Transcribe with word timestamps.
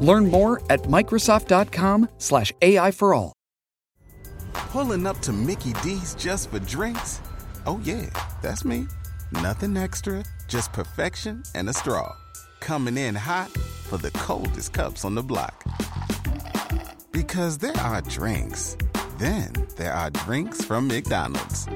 Learn 0.00 0.30
more 0.30 0.62
at 0.70 0.82
Microsoft.com/slash 0.82 2.52
AI 2.62 2.90
for 2.90 3.14
all. 3.14 3.32
Pulling 4.52 5.06
up 5.06 5.18
to 5.20 5.32
Mickey 5.32 5.72
D's 5.82 6.14
just 6.14 6.50
for 6.50 6.58
drinks? 6.60 7.20
Oh, 7.66 7.80
yeah, 7.84 8.10
that's 8.42 8.64
me. 8.64 8.86
Nothing 9.32 9.76
extra, 9.76 10.24
just 10.46 10.72
perfection 10.72 11.42
and 11.54 11.68
a 11.68 11.72
straw. 11.72 12.14
Coming 12.60 12.98
in 12.98 13.14
hot 13.14 13.50
for 13.50 13.96
the 13.98 14.10
coldest 14.12 14.72
cups 14.72 15.04
on 15.04 15.14
the 15.14 15.22
block. 15.22 15.64
Because 17.12 17.58
there 17.58 17.76
are 17.78 18.02
drinks, 18.02 18.76
then 19.18 19.52
there 19.76 19.92
are 19.92 20.10
drinks 20.10 20.64
from 20.64 20.88
McDonald's. 20.88 21.66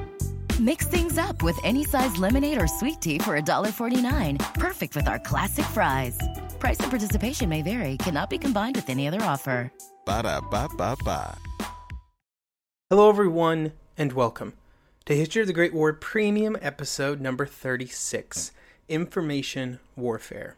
Mix 0.61 0.85
things 0.85 1.17
up 1.17 1.41
with 1.41 1.57
any 1.63 1.83
size 1.83 2.15
lemonade 2.17 2.61
or 2.61 2.67
sweet 2.67 3.01
tea 3.01 3.17
for 3.17 3.39
$1.49. 3.39 4.53
Perfect 4.53 4.95
with 4.95 5.07
our 5.07 5.17
classic 5.17 5.65
fries. 5.65 6.15
Price 6.59 6.79
and 6.79 6.91
participation 6.91 7.49
may 7.49 7.63
vary, 7.63 7.97
cannot 7.97 8.29
be 8.29 8.37
combined 8.37 8.75
with 8.75 8.87
any 8.89 9.07
other 9.07 9.21
offer. 9.23 9.71
Ba 10.05 10.21
da 10.21 10.41
ba 10.41 10.69
ba 10.77 10.95
ba. 11.03 11.35
Hello, 12.89 13.09
everyone, 13.09 13.71
and 13.97 14.13
welcome 14.13 14.53
to 15.05 15.15
History 15.15 15.41
of 15.41 15.47
the 15.47 15.53
Great 15.53 15.73
War 15.73 15.91
Premium 15.91 16.55
Episode 16.61 17.19
number 17.19 17.47
36 17.47 18.51
Information 18.87 19.79
Warfare. 19.95 20.55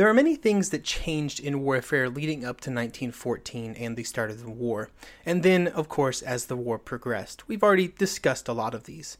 There 0.00 0.08
are 0.08 0.14
many 0.14 0.34
things 0.34 0.70
that 0.70 0.82
changed 0.82 1.40
in 1.40 1.60
warfare 1.60 2.08
leading 2.08 2.42
up 2.42 2.62
to 2.62 2.70
1914 2.70 3.74
and 3.74 3.98
the 3.98 4.02
start 4.02 4.30
of 4.30 4.42
the 4.42 4.50
war, 4.50 4.88
and 5.26 5.42
then, 5.42 5.68
of 5.68 5.90
course, 5.90 6.22
as 6.22 6.46
the 6.46 6.56
war 6.56 6.78
progressed. 6.78 7.46
We've 7.46 7.62
already 7.62 7.88
discussed 7.88 8.48
a 8.48 8.54
lot 8.54 8.72
of 8.72 8.84
these. 8.84 9.18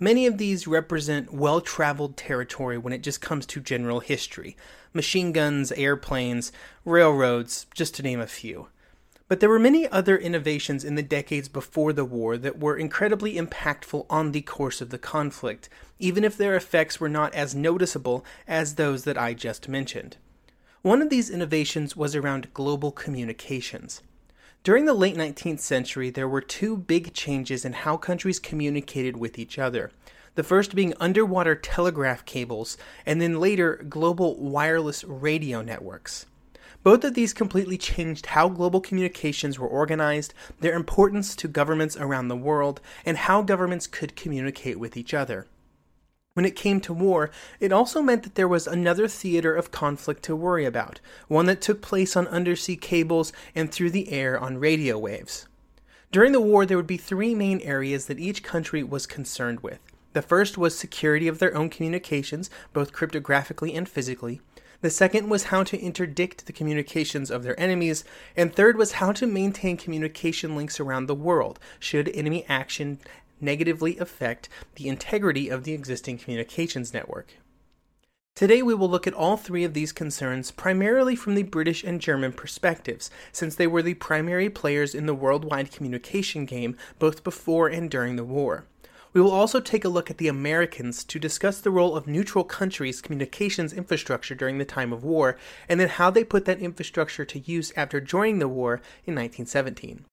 Many 0.00 0.26
of 0.26 0.38
these 0.38 0.66
represent 0.66 1.34
well 1.34 1.60
traveled 1.60 2.16
territory 2.16 2.78
when 2.78 2.94
it 2.94 3.02
just 3.02 3.20
comes 3.20 3.44
to 3.44 3.60
general 3.60 4.00
history 4.00 4.56
machine 4.94 5.30
guns, 5.30 5.72
airplanes, 5.72 6.52
railroads, 6.86 7.66
just 7.74 7.94
to 7.96 8.02
name 8.02 8.20
a 8.20 8.26
few. 8.26 8.68
But 9.26 9.40
there 9.40 9.48
were 9.48 9.58
many 9.58 9.88
other 9.88 10.18
innovations 10.18 10.84
in 10.84 10.96
the 10.96 11.02
decades 11.02 11.48
before 11.48 11.94
the 11.94 12.04
war 12.04 12.36
that 12.36 12.60
were 12.60 12.76
incredibly 12.76 13.36
impactful 13.36 14.04
on 14.10 14.32
the 14.32 14.42
course 14.42 14.82
of 14.82 14.90
the 14.90 14.98
conflict, 14.98 15.70
even 15.98 16.24
if 16.24 16.36
their 16.36 16.54
effects 16.54 17.00
were 17.00 17.08
not 17.08 17.34
as 17.34 17.54
noticeable 17.54 18.24
as 18.46 18.74
those 18.74 19.04
that 19.04 19.16
I 19.16 19.32
just 19.32 19.66
mentioned. 19.66 20.18
One 20.82 21.00
of 21.00 21.08
these 21.08 21.30
innovations 21.30 21.96
was 21.96 22.14
around 22.14 22.52
global 22.52 22.92
communications. 22.92 24.02
During 24.62 24.84
the 24.84 24.92
late 24.92 25.16
19th 25.16 25.60
century, 25.60 26.10
there 26.10 26.28
were 26.28 26.42
two 26.42 26.76
big 26.76 27.14
changes 27.14 27.64
in 27.64 27.72
how 27.72 27.96
countries 27.96 28.38
communicated 28.38 29.16
with 29.16 29.38
each 29.38 29.58
other. 29.58 29.90
The 30.34 30.42
first 30.42 30.74
being 30.74 30.92
underwater 31.00 31.54
telegraph 31.54 32.26
cables, 32.26 32.76
and 33.06 33.22
then 33.22 33.40
later 33.40 33.84
global 33.88 34.36
wireless 34.36 35.04
radio 35.04 35.62
networks. 35.62 36.26
Both 36.84 37.02
of 37.02 37.14
these 37.14 37.32
completely 37.32 37.78
changed 37.78 38.26
how 38.26 38.50
global 38.50 38.82
communications 38.82 39.58
were 39.58 39.66
organized, 39.66 40.34
their 40.60 40.76
importance 40.76 41.34
to 41.36 41.48
governments 41.48 41.96
around 41.96 42.28
the 42.28 42.36
world, 42.36 42.82
and 43.06 43.16
how 43.16 43.40
governments 43.40 43.86
could 43.86 44.14
communicate 44.14 44.78
with 44.78 44.94
each 44.94 45.14
other. 45.14 45.46
When 46.34 46.44
it 46.44 46.56
came 46.56 46.80
to 46.82 46.92
war, 46.92 47.30
it 47.58 47.72
also 47.72 48.02
meant 48.02 48.22
that 48.24 48.34
there 48.34 48.46
was 48.46 48.66
another 48.66 49.08
theater 49.08 49.54
of 49.54 49.70
conflict 49.70 50.22
to 50.24 50.36
worry 50.36 50.66
about, 50.66 51.00
one 51.26 51.46
that 51.46 51.62
took 51.62 51.80
place 51.80 52.16
on 52.16 52.26
undersea 52.26 52.76
cables 52.76 53.32
and 53.54 53.72
through 53.72 53.90
the 53.90 54.12
air 54.12 54.38
on 54.38 54.58
radio 54.58 54.98
waves. 54.98 55.46
During 56.12 56.32
the 56.32 56.40
war, 56.40 56.66
there 56.66 56.76
would 56.76 56.86
be 56.86 56.98
three 56.98 57.34
main 57.34 57.60
areas 57.60 58.06
that 58.06 58.20
each 58.20 58.42
country 58.42 58.82
was 58.82 59.06
concerned 59.06 59.60
with. 59.60 59.80
The 60.12 60.22
first 60.22 60.58
was 60.58 60.76
security 60.76 61.28
of 61.28 61.38
their 61.38 61.56
own 61.56 61.70
communications, 61.70 62.50
both 62.74 62.92
cryptographically 62.92 63.74
and 63.74 63.88
physically. 63.88 64.42
The 64.84 64.90
second 64.90 65.30
was 65.30 65.44
how 65.44 65.62
to 65.62 65.80
interdict 65.80 66.44
the 66.44 66.52
communications 66.52 67.30
of 67.30 67.42
their 67.42 67.58
enemies, 67.58 68.04
and 68.36 68.54
third 68.54 68.76
was 68.76 68.92
how 68.92 69.12
to 69.12 69.26
maintain 69.26 69.78
communication 69.78 70.54
links 70.54 70.78
around 70.78 71.06
the 71.06 71.14
world 71.14 71.58
should 71.78 72.10
enemy 72.10 72.44
action 72.50 72.98
negatively 73.40 73.96
affect 73.96 74.50
the 74.74 74.88
integrity 74.88 75.48
of 75.48 75.64
the 75.64 75.72
existing 75.72 76.18
communications 76.18 76.92
network. 76.92 77.32
Today, 78.36 78.60
we 78.60 78.74
will 78.74 78.90
look 78.90 79.06
at 79.06 79.14
all 79.14 79.38
three 79.38 79.64
of 79.64 79.72
these 79.72 79.90
concerns 79.90 80.50
primarily 80.50 81.16
from 81.16 81.34
the 81.34 81.44
British 81.44 81.82
and 81.82 81.98
German 81.98 82.34
perspectives, 82.34 83.10
since 83.32 83.56
they 83.56 83.66
were 83.66 83.80
the 83.80 83.94
primary 83.94 84.50
players 84.50 84.94
in 84.94 85.06
the 85.06 85.14
worldwide 85.14 85.72
communication 85.72 86.44
game 86.44 86.76
both 86.98 87.24
before 87.24 87.68
and 87.68 87.90
during 87.90 88.16
the 88.16 88.22
war. 88.22 88.66
We 89.14 89.20
will 89.20 89.30
also 89.30 89.60
take 89.60 89.84
a 89.84 89.88
look 89.88 90.10
at 90.10 90.18
the 90.18 90.26
Americans 90.26 91.04
to 91.04 91.20
discuss 91.20 91.60
the 91.60 91.70
role 91.70 91.96
of 91.96 92.08
neutral 92.08 92.42
countries' 92.42 93.00
communications 93.00 93.72
infrastructure 93.72 94.34
during 94.34 94.58
the 94.58 94.64
time 94.64 94.92
of 94.92 95.04
war, 95.04 95.38
and 95.68 95.78
then 95.78 95.88
how 95.88 96.10
they 96.10 96.24
put 96.24 96.46
that 96.46 96.58
infrastructure 96.58 97.24
to 97.24 97.38
use 97.38 97.72
after 97.76 98.00
joining 98.00 98.40
the 98.40 98.48
war 98.48 98.82
in 99.06 99.14
1917. 99.14 100.04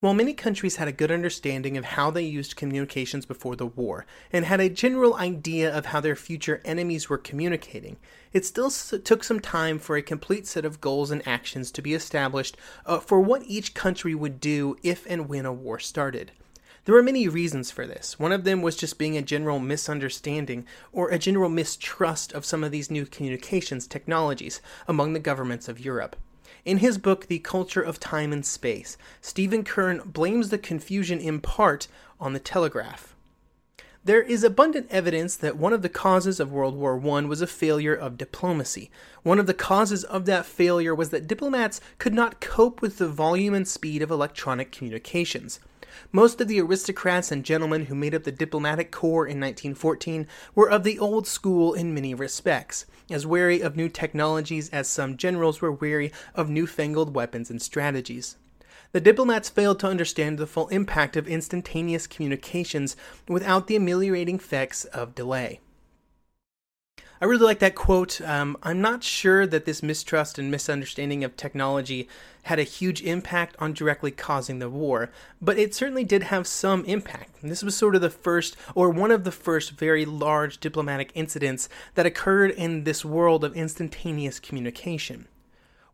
While 0.00 0.12
many 0.12 0.34
countries 0.34 0.76
had 0.76 0.86
a 0.88 0.92
good 0.92 1.10
understanding 1.10 1.78
of 1.78 1.84
how 1.84 2.10
they 2.10 2.24
used 2.24 2.56
communications 2.56 3.24
before 3.24 3.56
the 3.56 3.64
war, 3.64 4.04
and 4.30 4.44
had 4.44 4.60
a 4.60 4.68
general 4.68 5.14
idea 5.14 5.74
of 5.74 5.86
how 5.86 6.00
their 6.00 6.16
future 6.16 6.60
enemies 6.62 7.08
were 7.08 7.16
communicating, 7.16 7.96
it 8.34 8.44
still 8.44 8.68
took 8.70 9.24
some 9.24 9.40
time 9.40 9.78
for 9.78 9.96
a 9.96 10.02
complete 10.02 10.46
set 10.46 10.66
of 10.66 10.82
goals 10.82 11.10
and 11.10 11.26
actions 11.26 11.70
to 11.70 11.80
be 11.80 11.94
established 11.94 12.58
uh, 12.84 12.98
for 12.98 13.18
what 13.18 13.44
each 13.46 13.72
country 13.72 14.14
would 14.14 14.40
do 14.40 14.76
if 14.82 15.06
and 15.08 15.26
when 15.30 15.46
a 15.46 15.52
war 15.54 15.78
started. 15.78 16.32
There 16.84 16.96
were 16.96 17.02
many 17.02 17.28
reasons 17.28 17.70
for 17.70 17.86
this. 17.86 18.18
One 18.18 18.32
of 18.32 18.42
them 18.42 18.60
was 18.60 18.74
just 18.74 18.98
being 18.98 19.16
a 19.16 19.22
general 19.22 19.60
misunderstanding 19.60 20.66
or 20.90 21.10
a 21.10 21.18
general 21.18 21.48
mistrust 21.48 22.32
of 22.32 22.44
some 22.44 22.64
of 22.64 22.72
these 22.72 22.90
new 22.90 23.06
communications 23.06 23.86
technologies 23.86 24.60
among 24.88 25.12
the 25.12 25.20
governments 25.20 25.68
of 25.68 25.78
Europe. 25.78 26.16
In 26.64 26.78
his 26.78 26.98
book, 26.98 27.28
The 27.28 27.38
Culture 27.38 27.82
of 27.82 28.00
Time 28.00 28.32
and 28.32 28.44
Space, 28.44 28.96
Stephen 29.20 29.62
Kern 29.62 30.02
blames 30.04 30.48
the 30.48 30.58
confusion 30.58 31.20
in 31.20 31.40
part 31.40 31.86
on 32.18 32.32
the 32.32 32.40
telegraph. 32.40 33.14
There 34.04 34.22
is 34.22 34.42
abundant 34.42 34.88
evidence 34.90 35.36
that 35.36 35.56
one 35.56 35.72
of 35.72 35.82
the 35.82 35.88
causes 35.88 36.40
of 36.40 36.50
World 36.50 36.74
War 36.74 37.00
I 37.00 37.20
was 37.26 37.40
a 37.40 37.46
failure 37.46 37.94
of 37.94 38.18
diplomacy. 38.18 38.90
One 39.22 39.38
of 39.38 39.46
the 39.46 39.54
causes 39.54 40.02
of 40.02 40.26
that 40.26 40.46
failure 40.46 40.96
was 40.96 41.10
that 41.10 41.28
diplomats 41.28 41.80
could 41.98 42.12
not 42.12 42.40
cope 42.40 42.82
with 42.82 42.98
the 42.98 43.06
volume 43.06 43.54
and 43.54 43.68
speed 43.68 44.02
of 44.02 44.10
electronic 44.10 44.72
communications. 44.72 45.60
Most 46.10 46.40
of 46.40 46.48
the 46.48 46.60
aristocrats 46.60 47.30
and 47.30 47.44
gentlemen 47.44 47.86
who 47.86 47.94
made 47.94 48.14
up 48.14 48.24
the 48.24 48.32
diplomatic 48.32 48.90
corps 48.90 49.26
in 49.26 49.40
1914 49.40 50.26
were 50.54 50.70
of 50.70 50.84
the 50.84 50.98
old 50.98 51.26
school 51.26 51.74
in 51.74 51.94
many 51.94 52.14
respects, 52.14 52.86
as 53.10 53.26
wary 53.26 53.60
of 53.60 53.76
new 53.76 53.88
technologies 53.88 54.68
as 54.70 54.88
some 54.88 55.16
generals 55.16 55.60
were 55.60 55.72
wary 55.72 56.12
of 56.34 56.48
newfangled 56.48 57.14
weapons 57.14 57.50
and 57.50 57.60
strategies. 57.60 58.36
The 58.92 59.00
diplomats 59.00 59.48
failed 59.48 59.80
to 59.80 59.86
understand 59.86 60.38
the 60.38 60.46
full 60.46 60.68
impact 60.68 61.16
of 61.16 61.26
instantaneous 61.26 62.06
communications 62.06 62.94
without 63.26 63.66
the 63.66 63.76
ameliorating 63.76 64.36
effects 64.36 64.84
of 64.86 65.14
delay. 65.14 65.60
I 67.22 67.26
really 67.26 67.44
like 67.44 67.60
that 67.60 67.76
quote. 67.76 68.20
Um, 68.20 68.56
I'm 68.64 68.80
not 68.80 69.04
sure 69.04 69.46
that 69.46 69.64
this 69.64 69.80
mistrust 69.80 70.40
and 70.40 70.50
misunderstanding 70.50 71.22
of 71.22 71.36
technology 71.36 72.08
had 72.42 72.58
a 72.58 72.64
huge 72.64 73.00
impact 73.00 73.54
on 73.60 73.74
directly 73.74 74.10
causing 74.10 74.58
the 74.58 74.68
war, 74.68 75.08
but 75.40 75.56
it 75.56 75.72
certainly 75.72 76.02
did 76.02 76.24
have 76.24 76.48
some 76.48 76.84
impact. 76.84 77.40
And 77.40 77.48
this 77.48 77.62
was 77.62 77.76
sort 77.76 77.94
of 77.94 78.00
the 78.00 78.10
first, 78.10 78.56
or 78.74 78.90
one 78.90 79.12
of 79.12 79.22
the 79.22 79.30
first, 79.30 79.70
very 79.70 80.04
large 80.04 80.58
diplomatic 80.58 81.12
incidents 81.14 81.68
that 81.94 82.06
occurred 82.06 82.50
in 82.50 82.82
this 82.82 83.04
world 83.04 83.44
of 83.44 83.54
instantaneous 83.54 84.40
communication. 84.40 85.28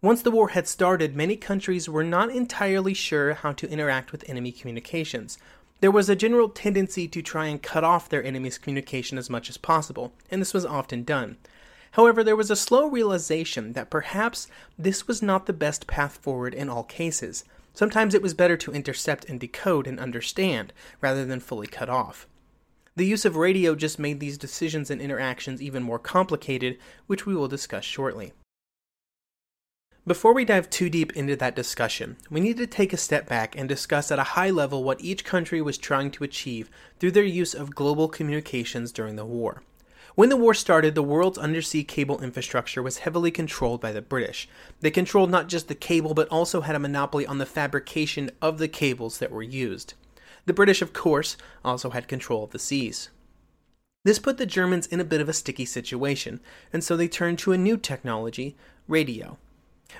Once 0.01 0.23
the 0.23 0.31
war 0.31 0.51
had 0.51 0.67
started, 0.67 1.15
many 1.15 1.37
countries 1.37 1.91
were 1.91 2.05
not 2.05 2.31
entirely 2.31 2.95
sure 2.95 3.35
how 3.35 3.53
to 3.53 3.69
interact 3.69 4.13
with 4.13 4.25
enemy 4.31 4.51
communications. 4.51 5.37
There 5.81 5.93
was 5.93 6.09
a 6.09 6.17
general 6.17 6.49
tendency 6.49 7.07
to 7.07 7.23
try 7.23 7.47
and 7.47 7.63
cut 7.63 7.85
off 7.85 8.09
their 8.09 8.25
enemy's 8.25 8.59
communication 8.59 9.17
as 9.17 9.31
much 9.31 9.49
as 9.49 9.57
possible, 9.57 10.13
and 10.29 10.41
this 10.41 10.53
was 10.53 10.67
often 10.67 11.05
done. 11.05 11.37
However, 11.93 12.25
there 12.25 12.35
was 12.35 12.51
a 12.51 12.57
slow 12.57 12.89
realization 12.89 13.75
that 13.75 13.89
perhaps 13.89 14.49
this 14.77 15.07
was 15.07 15.23
not 15.23 15.47
the 15.47 15.53
best 15.53 15.87
path 15.87 16.17
forward 16.17 16.53
in 16.53 16.69
all 16.69 16.83
cases. 16.83 17.45
Sometimes 17.75 18.13
it 18.13 18.23
was 18.23 18.35
better 18.35 18.57
to 18.57 18.73
intercept 18.73 19.25
and 19.27 19.39
decode 19.39 19.87
and 19.87 20.01
understand, 20.01 20.73
rather 21.01 21.25
than 21.25 21.39
fully 21.39 21.69
cut 21.69 21.89
off. 21.89 22.27
The 22.97 23.07
use 23.07 23.25
of 23.25 23.37
radio 23.37 23.77
just 23.77 24.01
made 24.01 24.19
these 24.19 24.37
decisions 24.37 24.91
and 24.91 25.01
interactions 25.01 25.63
even 25.63 25.85
more 25.85 26.01
complicated, 26.01 26.77
which 27.07 27.25
we 27.25 27.37
will 27.37 27.47
discuss 27.47 27.85
shortly. 27.85 28.33
Before 30.09 30.33
we 30.33 30.47
dive 30.47 30.71
too 30.71 30.89
deep 30.89 31.15
into 31.19 31.37
that 31.37 31.55
discussion, 31.55 32.17
we 32.31 32.41
need 32.41 32.57
to 32.57 32.67
take 32.67 32.95
a 32.95 32.97
step 32.97 33.29
back 33.29 33.55
and 33.55 33.69
discuss 33.69 34.11
at 34.11 34.19
a 34.19 34.33
high 34.33 34.49
level 34.49 34.83
what 34.83 35.03
each 35.03 35.23
country 35.23 35.61
was 35.61 35.77
trying 35.77 36.11
to 36.13 36.25
achieve 36.25 36.71
through 36.99 37.11
their 37.11 37.25
use 37.25 37.53
of 37.53 37.75
global 37.75 38.09
communications 38.09 38.91
during 38.91 39.17
the 39.17 39.27
war. 39.27 39.63
When 40.15 40.31
the 40.31 40.37
war 40.39 40.55
started, 40.55 40.95
the 40.95 41.03
world's 41.03 41.37
undersea 41.37 41.85
cable 41.85 42.23
infrastructure 42.23 42.83
was 42.83 43.01
heavily 43.01 43.31
controlled 43.31 43.83
by 43.83 43.93
the 43.93 44.01
British. 44.01 44.49
They 44.81 44.91
controlled 44.91 45.31
not 45.31 45.47
just 45.47 45.69
the 45.69 45.75
cable, 45.75 46.15
but 46.15 46.29
also 46.29 46.63
had 46.63 46.75
a 46.75 46.79
monopoly 46.79 47.27
on 47.27 47.37
the 47.37 47.45
fabrication 47.45 48.31
of 48.41 48.57
the 48.57 48.67
cables 48.67 49.19
that 49.19 49.31
were 49.31 49.43
used. 49.43 49.93
The 50.47 50.55
British, 50.55 50.81
of 50.81 50.95
course, 50.95 51.37
also 51.63 51.91
had 51.91 52.09
control 52.09 52.45
of 52.45 52.53
the 52.53 52.59
seas. 52.59 53.11
This 54.07 54.19
put 54.19 54.39
the 54.39 54.47
Germans 54.47 54.87
in 54.87 55.01
a 55.01 55.05
bit 55.05 55.21
of 55.21 55.29
a 55.29 55.35
sticky 55.35 55.67
situation, 55.67 56.41
and 56.73 56.83
so 56.83 56.97
they 56.97 57.09
turned 57.09 57.39
to 57.41 57.53
a 57.53 57.59
new 57.59 57.77
technology 57.77 58.57
radio. 58.89 59.37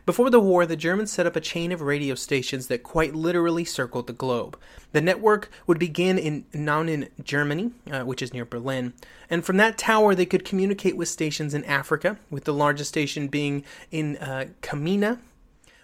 Before 0.09 0.31
the 0.31 0.41
war, 0.41 0.65
the 0.65 0.77
Germans 0.77 1.13
set 1.13 1.27
up 1.27 1.37
a 1.37 1.41
chain 1.41 1.71
of 1.71 1.83
radio 1.83 2.15
stations 2.15 2.69
that 2.69 2.83
quite 2.83 3.15
literally 3.15 3.65
circled 3.65 4.07
the 4.07 4.13
globe. 4.13 4.59
The 4.93 5.03
network 5.03 5.51
would 5.67 5.79
begin 5.79 6.17
in 6.17 6.45
Nauen, 6.55 7.09
Germany, 7.23 7.73
uh, 7.91 8.05
which 8.05 8.23
is 8.23 8.33
near 8.33 8.47
Berlin, 8.47 8.95
and 9.29 9.45
from 9.45 9.59
that 9.59 9.77
tower 9.77 10.15
they 10.15 10.25
could 10.25 10.47
communicate 10.47 10.97
with 10.97 11.09
stations 11.09 11.53
in 11.53 11.65
Africa, 11.65 12.19
with 12.31 12.45
the 12.45 12.55
largest 12.55 12.89
station 12.89 13.29
being 13.29 13.65
in 13.91 14.17
uh, 14.17 14.47
Kamina. 14.63 15.19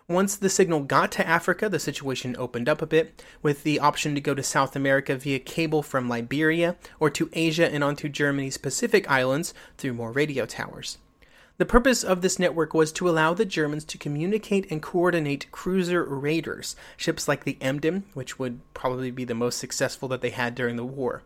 Once 0.08 0.36
the 0.36 0.50
signal 0.50 0.80
got 0.80 1.12
to 1.12 1.26
Africa, 1.26 1.68
the 1.68 1.78
situation 1.78 2.34
opened 2.38 2.68
up 2.68 2.82
a 2.82 2.86
bit, 2.86 3.22
with 3.42 3.62
the 3.62 3.78
option 3.78 4.14
to 4.14 4.20
go 4.20 4.34
to 4.34 4.42
South 4.42 4.76
America 4.76 5.16
via 5.16 5.38
cable 5.38 5.82
from 5.82 6.08
Liberia 6.08 6.76
or 7.00 7.10
to 7.10 7.30
Asia 7.32 7.70
and 7.70 7.84
onto 7.84 8.08
Germany's 8.08 8.58
Pacific 8.58 9.10
Islands 9.10 9.54
through 9.76 9.94
more 9.94 10.12
radio 10.12 10.46
towers. 10.46 10.98
The 11.56 11.64
purpose 11.64 12.02
of 12.02 12.20
this 12.20 12.40
network 12.40 12.74
was 12.74 12.90
to 12.92 13.08
allow 13.08 13.32
the 13.32 13.44
Germans 13.44 13.84
to 13.84 13.98
communicate 13.98 14.66
and 14.72 14.82
coordinate 14.82 15.52
cruiser 15.52 16.02
raiders, 16.02 16.74
ships 16.96 17.28
like 17.28 17.44
the 17.44 17.56
Emden, 17.60 18.04
which 18.12 18.40
would 18.40 18.58
probably 18.74 19.12
be 19.12 19.24
the 19.24 19.36
most 19.36 19.58
successful 19.58 20.08
that 20.08 20.20
they 20.20 20.30
had 20.30 20.56
during 20.56 20.74
the 20.74 20.84
war. 20.84 21.22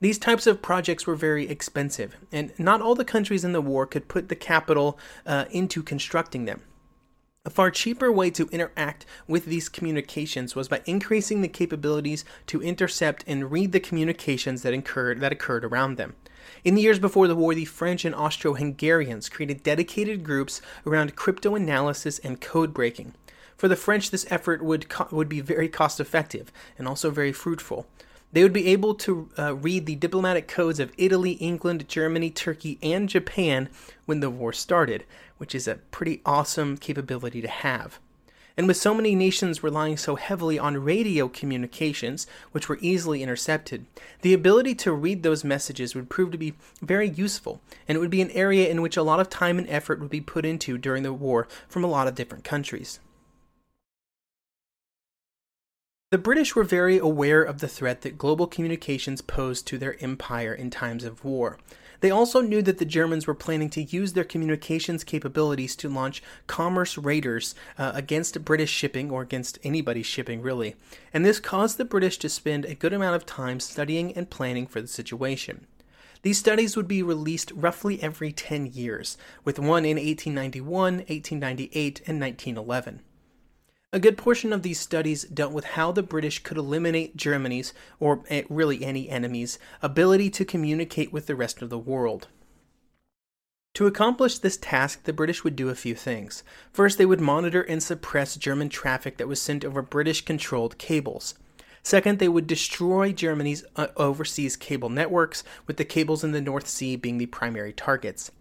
These 0.00 0.18
types 0.18 0.48
of 0.48 0.62
projects 0.62 1.06
were 1.06 1.14
very 1.14 1.48
expensive, 1.48 2.16
and 2.32 2.52
not 2.58 2.80
all 2.80 2.96
the 2.96 3.04
countries 3.04 3.44
in 3.44 3.52
the 3.52 3.60
war 3.60 3.86
could 3.86 4.08
put 4.08 4.28
the 4.28 4.36
capital 4.36 4.98
uh, 5.24 5.44
into 5.52 5.84
constructing 5.84 6.44
them. 6.44 6.62
A 7.44 7.50
far 7.50 7.70
cheaper 7.70 8.10
way 8.10 8.30
to 8.30 8.48
interact 8.50 9.06
with 9.28 9.46
these 9.46 9.68
communications 9.68 10.56
was 10.56 10.68
by 10.68 10.82
increasing 10.86 11.40
the 11.40 11.48
capabilities 11.48 12.24
to 12.48 12.60
intercept 12.60 13.24
and 13.28 13.52
read 13.52 13.70
the 13.70 13.80
communications 13.80 14.62
that 14.62 14.74
occurred, 14.74 15.20
that 15.20 15.32
occurred 15.32 15.64
around 15.64 15.96
them. 15.96 16.16
In 16.64 16.74
the 16.74 16.82
years 16.82 16.98
before 16.98 17.28
the 17.28 17.36
war, 17.36 17.54
the 17.54 17.64
French 17.64 18.04
and 18.04 18.14
Austro 18.14 18.54
Hungarians 18.54 19.28
created 19.28 19.62
dedicated 19.62 20.24
groups 20.24 20.60
around 20.86 21.16
cryptanalysis 21.16 22.20
and 22.24 22.40
code 22.40 22.74
breaking. 22.74 23.14
For 23.56 23.68
the 23.68 23.76
French, 23.76 24.10
this 24.10 24.26
effort 24.30 24.62
would, 24.62 24.88
co- 24.88 25.08
would 25.10 25.28
be 25.28 25.40
very 25.40 25.68
cost 25.68 26.00
effective 26.00 26.52
and 26.76 26.88
also 26.88 27.10
very 27.10 27.32
fruitful. 27.32 27.86
They 28.32 28.42
would 28.42 28.52
be 28.52 28.68
able 28.68 28.94
to 28.96 29.30
uh, 29.38 29.54
read 29.54 29.86
the 29.86 29.96
diplomatic 29.96 30.48
codes 30.48 30.80
of 30.80 30.92
Italy, 30.98 31.32
England, 31.32 31.88
Germany, 31.88 32.30
Turkey, 32.30 32.78
and 32.82 33.08
Japan 33.08 33.68
when 34.04 34.20
the 34.20 34.30
war 34.30 34.52
started, 34.52 35.04
which 35.38 35.54
is 35.54 35.66
a 35.66 35.76
pretty 35.76 36.20
awesome 36.26 36.76
capability 36.76 37.40
to 37.40 37.48
have. 37.48 37.98
And 38.58 38.66
with 38.66 38.76
so 38.76 38.92
many 38.92 39.14
nations 39.14 39.62
relying 39.62 39.96
so 39.96 40.16
heavily 40.16 40.58
on 40.58 40.82
radio 40.82 41.28
communications, 41.28 42.26
which 42.50 42.68
were 42.68 42.78
easily 42.80 43.22
intercepted, 43.22 43.86
the 44.22 44.34
ability 44.34 44.74
to 44.74 44.92
read 44.92 45.22
those 45.22 45.44
messages 45.44 45.94
would 45.94 46.10
prove 46.10 46.32
to 46.32 46.38
be 46.38 46.54
very 46.82 47.08
useful, 47.08 47.60
and 47.86 47.94
it 47.94 48.00
would 48.00 48.10
be 48.10 48.20
an 48.20 48.32
area 48.32 48.68
in 48.68 48.82
which 48.82 48.96
a 48.96 49.02
lot 49.04 49.20
of 49.20 49.30
time 49.30 49.58
and 49.58 49.70
effort 49.70 50.00
would 50.00 50.10
be 50.10 50.20
put 50.20 50.44
into 50.44 50.76
during 50.76 51.04
the 51.04 51.12
war 51.12 51.46
from 51.68 51.84
a 51.84 51.86
lot 51.86 52.08
of 52.08 52.16
different 52.16 52.42
countries. 52.42 52.98
The 56.10 56.18
British 56.18 56.56
were 56.56 56.64
very 56.64 56.98
aware 56.98 57.44
of 57.44 57.60
the 57.60 57.68
threat 57.68 58.00
that 58.00 58.18
global 58.18 58.48
communications 58.48 59.20
posed 59.20 59.68
to 59.68 59.78
their 59.78 60.02
empire 60.02 60.52
in 60.52 60.70
times 60.70 61.04
of 61.04 61.24
war. 61.24 61.58
They 62.00 62.10
also 62.10 62.40
knew 62.40 62.62
that 62.62 62.78
the 62.78 62.84
Germans 62.84 63.26
were 63.26 63.34
planning 63.34 63.70
to 63.70 63.82
use 63.82 64.12
their 64.12 64.24
communications 64.24 65.02
capabilities 65.02 65.74
to 65.76 65.88
launch 65.88 66.22
commerce 66.46 66.96
raiders 66.96 67.54
uh, 67.76 67.92
against 67.94 68.44
British 68.44 68.70
shipping 68.70 69.10
or 69.10 69.22
against 69.22 69.58
anybody's 69.64 70.06
shipping, 70.06 70.40
really. 70.40 70.76
And 71.12 71.24
this 71.24 71.40
caused 71.40 71.76
the 71.76 71.84
British 71.84 72.18
to 72.18 72.28
spend 72.28 72.64
a 72.64 72.74
good 72.74 72.92
amount 72.92 73.16
of 73.16 73.26
time 73.26 73.58
studying 73.58 74.12
and 74.12 74.30
planning 74.30 74.66
for 74.66 74.80
the 74.80 74.86
situation. 74.86 75.66
These 76.22 76.38
studies 76.38 76.76
would 76.76 76.88
be 76.88 77.02
released 77.02 77.52
roughly 77.52 78.02
every 78.02 78.32
10 78.32 78.66
years, 78.66 79.16
with 79.44 79.58
one 79.58 79.84
in 79.84 79.96
1891, 79.96 80.94
1898, 80.98 82.00
and 82.06 82.20
1911. 82.20 83.00
A 83.90 83.98
good 83.98 84.18
portion 84.18 84.52
of 84.52 84.62
these 84.62 84.78
studies 84.78 85.24
dealt 85.24 85.52
with 85.52 85.64
how 85.64 85.92
the 85.92 86.02
British 86.02 86.42
could 86.42 86.58
eliminate 86.58 87.16
Germany's, 87.16 87.72
or 87.98 88.22
eh, 88.28 88.42
really 88.50 88.84
any 88.84 89.08
enemy's, 89.08 89.58
ability 89.80 90.28
to 90.28 90.44
communicate 90.44 91.10
with 91.10 91.26
the 91.26 91.34
rest 91.34 91.62
of 91.62 91.70
the 91.70 91.78
world. 91.78 92.28
To 93.74 93.86
accomplish 93.86 94.38
this 94.38 94.58
task, 94.58 95.04
the 95.04 95.14
British 95.14 95.42
would 95.42 95.56
do 95.56 95.70
a 95.70 95.74
few 95.74 95.94
things. 95.94 96.42
First, 96.70 96.98
they 96.98 97.06
would 97.06 97.20
monitor 97.20 97.62
and 97.62 97.82
suppress 97.82 98.36
German 98.36 98.68
traffic 98.68 99.16
that 99.16 99.28
was 99.28 99.40
sent 99.40 99.64
over 99.64 99.80
British 99.80 100.22
controlled 100.22 100.76
cables. 100.76 101.34
Second, 101.82 102.18
they 102.18 102.28
would 102.28 102.46
destroy 102.46 103.12
Germany's 103.12 103.64
uh, 103.76 103.86
overseas 103.96 104.56
cable 104.56 104.90
networks, 104.90 105.44
with 105.66 105.78
the 105.78 105.84
cables 105.86 106.22
in 106.22 106.32
the 106.32 106.42
North 106.42 106.68
Sea 106.68 106.96
being 106.96 107.16
the 107.16 107.24
primary 107.26 107.72
targets. 107.72 108.32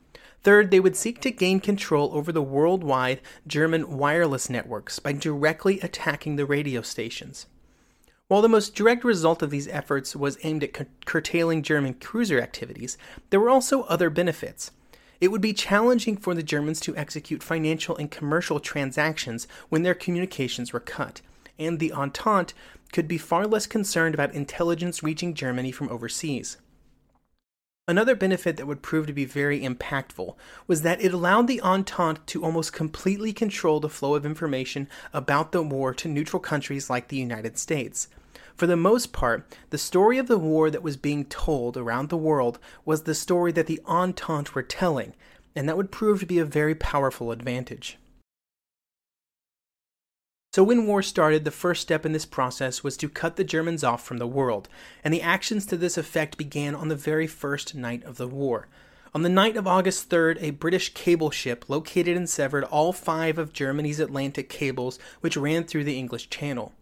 Third, 0.43 0.71
they 0.71 0.79
would 0.79 0.95
seek 0.95 1.19
to 1.21 1.31
gain 1.31 1.59
control 1.59 2.09
over 2.13 2.31
the 2.31 2.41
worldwide 2.41 3.21
German 3.45 3.97
wireless 3.97 4.49
networks 4.49 4.99
by 4.99 5.11
directly 5.11 5.79
attacking 5.81 6.35
the 6.35 6.45
radio 6.45 6.81
stations. 6.81 7.47
While 8.27 8.41
the 8.41 8.49
most 8.49 8.75
direct 8.75 9.03
result 9.03 9.41
of 9.41 9.51
these 9.51 9.69
efforts 9.69 10.15
was 10.15 10.37
aimed 10.43 10.63
at 10.63 11.05
curtailing 11.05 11.63
German 11.63 11.93
cruiser 11.93 12.41
activities, 12.41 12.97
there 13.29 13.39
were 13.39 13.49
also 13.49 13.83
other 13.83 14.09
benefits. 14.09 14.71
It 15.21 15.29
would 15.29 15.41
be 15.41 15.53
challenging 15.53 16.17
for 16.17 16.35
the 16.35 16.43
Germans 16.43 16.79
to 16.81 16.95
execute 16.95 17.41
financial 17.41 17.95
and 17.95 18.11
commercial 18.11 18.59
transactions 18.59 19.47
when 19.69 19.83
their 19.83 19.95
communications 19.95 20.73
were 20.73 20.79
cut, 20.79 21.21
and 21.57 21.79
the 21.79 21.93
Entente 21.93 22.53
could 22.91 23.07
be 23.07 23.17
far 23.17 23.47
less 23.47 23.65
concerned 23.65 24.13
about 24.13 24.33
intelligence 24.33 25.01
reaching 25.01 25.33
Germany 25.33 25.71
from 25.71 25.89
overseas. 25.89 26.57
Another 27.89 28.15
benefit 28.15 28.57
that 28.57 28.65
would 28.67 28.81
prove 28.81 29.07
to 29.07 29.13
be 29.13 29.23
very 29.23 29.61
impactful 29.61 30.35
was 30.67 30.81
that 30.81 31.01
it 31.01 31.13
allowed 31.13 31.47
the 31.47 31.61
Entente 31.61 32.19
to 32.25 32.43
almost 32.43 32.73
completely 32.73 33.31
control 33.31 33.79
the 33.79 33.87
flow 33.87 34.13
of 34.13 34.25
information 34.25 34.89
about 35.13 35.53
the 35.53 35.61
war 35.61 35.93
to 35.93 36.09
neutral 36.09 36.41
countries 36.41 36.89
like 36.89 37.07
the 37.07 37.15
United 37.15 37.57
States. 37.57 38.09
For 38.57 38.67
the 38.67 38.75
most 38.75 39.13
part, 39.13 39.47
the 39.69 39.77
story 39.77 40.17
of 40.17 40.27
the 40.27 40.37
war 40.37 40.69
that 40.69 40.83
was 40.83 40.97
being 40.97 41.23
told 41.25 41.77
around 41.77 42.09
the 42.09 42.17
world 42.17 42.59
was 42.83 43.03
the 43.03 43.15
story 43.15 43.53
that 43.53 43.67
the 43.67 43.79
Entente 43.87 44.53
were 44.53 44.63
telling, 44.63 45.13
and 45.55 45.69
that 45.69 45.77
would 45.77 45.89
prove 45.89 46.19
to 46.19 46.25
be 46.25 46.39
a 46.39 46.45
very 46.45 46.75
powerful 46.75 47.31
advantage. 47.31 47.97
So, 50.57 50.63
when 50.63 50.87
war 50.87 51.03
started, 51.03 51.45
the 51.45 51.51
first 51.51 51.83
step 51.83 52.03
in 52.03 52.13
this 52.13 52.25
process 52.25 52.83
was 52.83 52.97
to 52.97 53.09
cut 53.09 53.35
the 53.35 53.43
Germans 53.43 53.83
off 53.83 54.03
from 54.03 54.17
the 54.17 54.25
world, 54.25 54.67
and 55.03 55.13
the 55.13 55.21
actions 55.21 55.67
to 55.67 55.77
this 55.77 55.99
effect 55.99 56.35
began 56.35 56.73
on 56.73 56.87
the 56.87 56.95
very 56.95 57.27
first 57.27 57.75
night 57.75 58.03
of 58.05 58.17
the 58.17 58.27
war. 58.27 58.67
On 59.13 59.21
the 59.21 59.29
night 59.29 59.55
of 59.55 59.67
August 59.67 60.09
3rd, 60.09 60.41
a 60.41 60.49
British 60.49 60.95
cable 60.95 61.29
ship 61.29 61.65
located 61.67 62.17
and 62.17 62.27
severed 62.27 62.63
all 62.63 62.91
five 62.91 63.37
of 63.37 63.53
Germany's 63.53 63.99
Atlantic 63.99 64.49
cables 64.49 64.97
which 65.21 65.37
ran 65.37 65.63
through 65.63 65.83
the 65.83 65.99
English 65.99 66.31
Channel. 66.31 66.73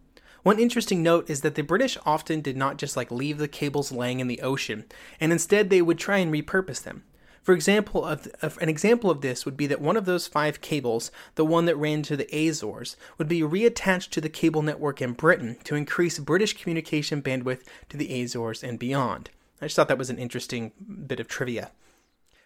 One 0.42 0.58
interesting 0.58 1.02
note 1.02 1.28
is 1.28 1.42
that 1.42 1.54
the 1.54 1.60
British 1.60 1.98
often 2.06 2.40
did 2.40 2.56
not 2.56 2.78
just 2.78 2.96
like 2.96 3.10
leave 3.10 3.36
the 3.36 3.46
cables 3.46 3.92
laying 3.92 4.20
in 4.20 4.26
the 4.26 4.40
ocean, 4.40 4.86
and 5.20 5.32
instead 5.32 5.68
they 5.68 5.82
would 5.82 5.98
try 5.98 6.16
and 6.16 6.32
repurpose 6.32 6.82
them. 6.82 7.02
For 7.46 7.52
example, 7.52 8.04
of, 8.04 8.58
an 8.60 8.68
example 8.68 9.08
of 9.08 9.20
this 9.20 9.44
would 9.44 9.56
be 9.56 9.68
that 9.68 9.80
one 9.80 9.96
of 9.96 10.04
those 10.04 10.26
five 10.26 10.60
cables, 10.60 11.12
the 11.36 11.44
one 11.44 11.66
that 11.66 11.76
ran 11.76 12.02
to 12.02 12.16
the 12.16 12.26
Azores, 12.36 12.96
would 13.18 13.28
be 13.28 13.42
reattached 13.42 14.10
to 14.10 14.20
the 14.20 14.28
cable 14.28 14.62
network 14.62 15.00
in 15.00 15.12
Britain 15.12 15.56
to 15.62 15.76
increase 15.76 16.18
British 16.18 16.60
communication 16.60 17.22
bandwidth 17.22 17.62
to 17.88 17.96
the 17.96 18.20
Azores 18.20 18.64
and 18.64 18.80
beyond. 18.80 19.30
I 19.62 19.66
just 19.66 19.76
thought 19.76 19.86
that 19.86 19.96
was 19.96 20.10
an 20.10 20.18
interesting 20.18 20.72
bit 21.06 21.20
of 21.20 21.28
trivia. 21.28 21.70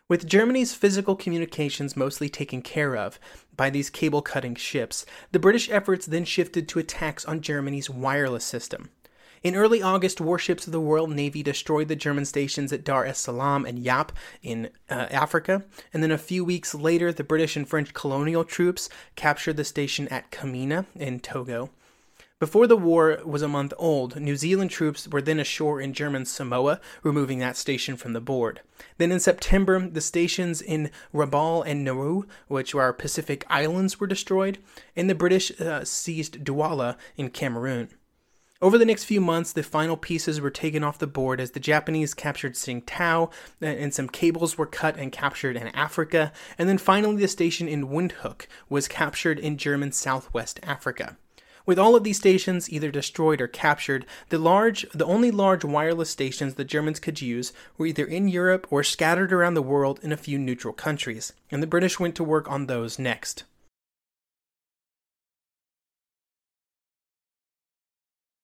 With 0.07 0.27
Germany's 0.27 0.75
physical 0.75 1.17
communications 1.17 1.97
mostly 1.97 2.29
taken 2.29 2.61
care 2.61 2.95
of 2.95 3.19
by 3.57 3.71
these 3.71 3.89
cable 3.89 4.21
cutting 4.21 4.55
ships, 4.55 5.07
the 5.33 5.39
British 5.39 5.71
efforts 5.71 6.05
then 6.05 6.27
shifted 6.27 6.69
to 6.69 6.79
attacks 6.79 7.25
on 7.25 7.41
Germany's 7.41 7.89
wireless 7.89 8.45
system. 8.45 8.91
In 9.43 9.57
early 9.57 9.81
August, 9.81 10.21
warships 10.21 10.67
of 10.67 10.73
the 10.75 10.81
Royal 10.81 11.07
Navy 11.07 11.43
destroyed 11.43 11.89
the 11.89 11.97
German 11.97 12.27
stations 12.27 12.75
at 12.75 12.85
Dar 12.85 13.07
es 13.07 13.19
Salaam 13.19 13.65
and 13.65 13.79
Yap 13.79 14.13
in 14.43 14.69
uh, 14.91 15.07
Africa, 15.11 15.65
and 15.95 16.03
then 16.03 16.11
a 16.11 16.19
few 16.19 16.45
weeks 16.45 16.75
later, 16.75 17.11
the 17.11 17.25
British 17.25 17.57
and 17.57 17.67
French 17.67 17.95
colonial 17.95 18.45
troops 18.45 18.91
captured 19.17 19.57
the 19.57 19.65
station 19.65 20.09
at 20.09 20.31
Kamina 20.31 20.85
in 20.95 21.21
Togo. 21.21 21.71
Before 22.39 22.67
the 22.67 22.77
war 22.77 23.19
was 23.25 23.41
a 23.41 23.49
month 23.49 23.73
old, 23.79 24.21
New 24.21 24.37
Zealand 24.37 24.71
troops 24.71 25.09
were 25.09 25.23
then 25.23 25.41
ashore 25.41 25.81
in 25.81 25.95
German 25.95 26.27
Samoa, 26.27 26.79
removing 27.03 27.39
that 27.39 27.57
station 27.57 27.97
from 27.97 28.13
the 28.13 28.21
board. 28.21 28.61
Then 28.99 29.11
in 29.11 29.21
September, 29.21 29.89
the 29.89 30.03
stations 30.03 30.61
in 30.61 30.91
Rabaul 31.15 31.63
and 31.67 31.83
Nauru, 31.83 32.25
which 32.49 32.75
were 32.75 32.93
Pacific 32.93 33.47
islands, 33.49 33.99
were 33.99 34.07
destroyed, 34.07 34.59
and 34.95 35.09
the 35.09 35.15
British 35.15 35.59
uh, 35.59 35.83
seized 35.85 36.45
Douala 36.45 36.99
in 37.17 37.31
Cameroon. 37.31 37.89
Over 38.63 38.77
the 38.77 38.85
next 38.85 39.05
few 39.05 39.23
months, 39.23 39.53
the 39.53 39.63
final 39.63 39.97
pieces 39.97 40.39
were 40.39 40.51
taken 40.51 40.85
off 40.85 40.99
the 40.99 41.07
board 41.07 41.41
as 41.41 41.53
the 41.53 41.61
Japanese 41.61 42.13
captured 42.13 42.53
Tsingtao, 42.53 43.33
uh, 43.63 43.65
and 43.65 43.95
some 43.95 44.07
cables 44.07 44.59
were 44.59 44.67
cut 44.67 44.99
and 44.99 45.11
captured 45.11 45.57
in 45.57 45.69
Africa, 45.69 46.31
and 46.59 46.69
then 46.69 46.77
finally 46.77 47.17
the 47.17 47.29
station 47.29 47.69
in 47.69 47.89
Windhoek 47.89 48.47
was 48.69 48.87
captured 48.87 49.39
in 49.39 49.57
German 49.57 49.93
Southwest 49.93 50.61
Africa. 50.63 51.17
With 51.65 51.79
all 51.79 51.97
of 51.97 52.05
these 52.05 52.19
stations 52.19 52.71
either 52.71 52.91
destroyed 52.91 53.41
or 53.41 53.49
captured, 53.49 54.05
the 54.29 54.39
large 54.39 54.85
the 54.93 55.07
only 55.07 55.31
large 55.31 55.65
wireless 55.65 56.11
stations 56.11 56.55
the 56.55 56.65
Germans 56.65 57.01
could 57.01 57.23
use 57.23 57.55
were 57.79 57.87
either 57.87 58.05
in 58.05 58.29
Europe 58.29 58.67
or 58.71 58.85
scattered 58.85 59.33
around 59.33 59.55
the 59.55 59.63
world 59.63 60.01
in 60.03 60.13
a 60.13 60.19
few 60.19 60.39
neutral 60.39 60.75
countries, 60.75 61.33
and 61.51 61.63
the 61.63 61.67
British 61.67 61.99
went 61.99 62.15
to 62.17 62.25
work 62.25 62.51
on 62.51 62.67
those 62.67 62.99
next. 62.99 63.45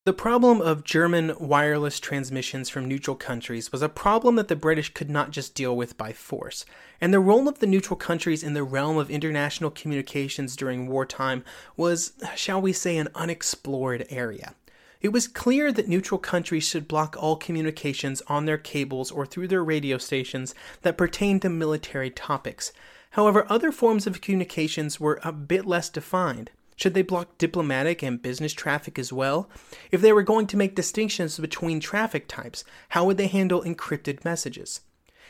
The 0.07 0.13
problem 0.13 0.61
of 0.61 0.85
German 0.85 1.35
wireless 1.37 1.99
transmissions 1.99 2.69
from 2.69 2.87
neutral 2.87 3.17
countries 3.17 3.73
was 3.73 3.83
a 3.83 3.89
problem 3.89 4.37
that 4.37 4.47
the 4.47 4.55
British 4.55 4.95
could 4.95 5.11
not 5.11 5.33
just 5.33 5.53
deal 5.57 5.77
with 5.77 5.99
by 5.99 6.13
force, 6.13 6.65
and 7.01 7.13
the 7.13 7.19
role 7.19 7.49
of 7.49 7.59
the 7.59 7.67
neutral 7.67 7.97
countries 7.97 8.45
in 8.45 8.55
the 8.55 8.63
realm 8.63 8.99
of 8.99 9.11
international 9.11 9.69
communications 9.69 10.55
during 10.55 10.87
wartime 10.87 11.43
was, 11.77 12.13
shall 12.37 12.63
we 12.63 12.73
say, 12.73 12.97
an 12.99 13.09
unexplored 13.17 14.07
area. 14.09 14.55
It 15.01 15.09
was 15.09 15.27
clear 15.27 15.73
that 15.73 15.89
neutral 15.89 16.21
countries 16.21 16.69
should 16.69 16.87
block 16.87 17.17
all 17.19 17.35
communications 17.35 18.23
on 18.29 18.45
their 18.45 18.59
cables 18.59 19.11
or 19.11 19.27
through 19.27 19.49
their 19.49 19.65
radio 19.65 19.99
stations 19.99 20.55
that 20.83 20.97
pertained 20.97 21.43
to 21.43 21.49
military 21.49 22.11
topics. 22.11 22.73
However, 23.11 23.45
other 23.49 23.73
forms 23.73 24.07
of 24.07 24.21
communications 24.21 25.01
were 25.01 25.19
a 25.25 25.33
bit 25.33 25.67
less 25.67 25.89
defined. 25.89 26.53
Should 26.77 26.93
they 26.93 27.03
block 27.03 27.39
diplomatic 27.39 28.03
and 28.03 28.21
business 28.21 28.53
traffic 28.53 28.99
as 28.99 29.13
well? 29.13 29.49
If 29.91 30.03
they 30.03 30.13
were 30.13 30.23
going 30.23 30.47
to 30.49 30.59
make 30.59 30.75
distinctions 30.75 31.39
between 31.39 31.81
traffic 31.81 32.29
types, 32.29 32.65
how 32.91 33.07
would 33.07 33.17
they 33.17 33.29
handle 33.29 33.63
encrypted 33.63 34.25
messages? 34.25 34.83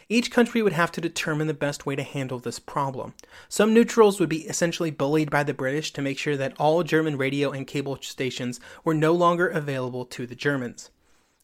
Each 0.09 0.31
country 0.31 0.62
would 0.62 0.73
have 0.73 0.93
to 0.93 1.00
determine 1.00 1.47
the 1.47 1.55
best 1.55 1.87
way 1.87 1.97
to 1.97 2.03
handle 2.03 2.38
this 2.38 2.59
problem. 2.59 3.15
Some 3.49 3.75
neutrals 3.75 4.21
would 4.21 4.29
be 4.29 4.47
essentially 4.47 4.91
bullied 4.91 5.31
by 5.31 5.43
the 5.43 5.55
British 5.55 5.93
to 5.95 6.03
make 6.03 6.19
sure 6.19 6.37
that 6.37 6.55
all 6.59 6.83
German 6.83 7.17
radio 7.17 7.50
and 7.50 7.67
cable 7.67 7.99
stations 8.00 8.61
were 8.85 8.95
no 8.95 9.12
longer 9.12 9.49
available 9.49 10.05
to 10.07 10.26
the 10.26 10.37
Germans. 10.37 10.91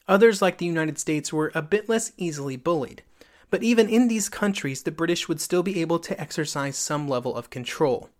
Others, 0.09 0.43
like 0.43 0.59
the 0.59 0.67
United 0.67 0.99
States, 0.99 1.33
were 1.33 1.53
a 1.55 1.63
bit 1.63 1.89
less 1.89 2.13
easily 2.17 2.57
bullied. 2.57 3.03
But 3.51 3.63
even 3.63 3.89
in 3.89 4.09
these 4.09 4.29
countries, 4.29 4.83
the 4.83 4.91
British 4.91 5.29
would 5.29 5.41
still 5.41 5.63
be 5.63 5.81
able 5.81 5.99
to 6.01 6.21
exercise 6.21 6.77
some 6.77 7.09
level 7.09 7.35
of 7.35 7.51
control. 7.51 8.11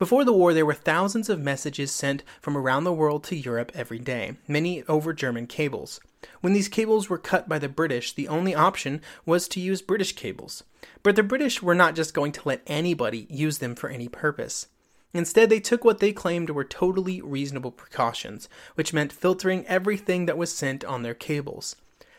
Before 0.00 0.24
the 0.24 0.32
war, 0.32 0.54
there 0.54 0.64
were 0.64 0.72
thousands 0.72 1.28
of 1.28 1.42
messages 1.42 1.90
sent 1.92 2.22
from 2.40 2.56
around 2.56 2.84
the 2.84 2.92
world 2.92 3.22
to 3.24 3.36
Europe 3.36 3.70
every 3.74 3.98
day, 3.98 4.38
many 4.48 4.82
over 4.84 5.12
German 5.12 5.46
cables. 5.46 6.00
When 6.40 6.54
these 6.54 6.68
cables 6.68 7.10
were 7.10 7.18
cut 7.18 7.50
by 7.50 7.58
the 7.58 7.68
British, 7.68 8.14
the 8.14 8.26
only 8.26 8.54
option 8.54 9.02
was 9.26 9.46
to 9.48 9.60
use 9.60 9.82
British 9.82 10.14
cables. 10.14 10.64
But 11.02 11.16
the 11.16 11.22
British 11.22 11.60
were 11.60 11.74
not 11.74 11.94
just 11.94 12.14
going 12.14 12.32
to 12.32 12.48
let 12.48 12.62
anybody 12.66 13.26
use 13.28 13.58
them 13.58 13.74
for 13.74 13.90
any 13.90 14.08
purpose. 14.08 14.68
Instead, 15.12 15.50
they 15.50 15.60
took 15.60 15.84
what 15.84 15.98
they 15.98 16.14
claimed 16.14 16.48
were 16.48 16.64
totally 16.64 17.20
reasonable 17.20 17.70
precautions, 17.70 18.48
which 18.76 18.94
meant 18.94 19.12
filtering 19.12 19.66
everything 19.66 20.24
that 20.24 20.38
was 20.38 20.50
sent 20.50 20.82
on 20.82 21.02
their 21.02 21.12
cables. 21.12 21.76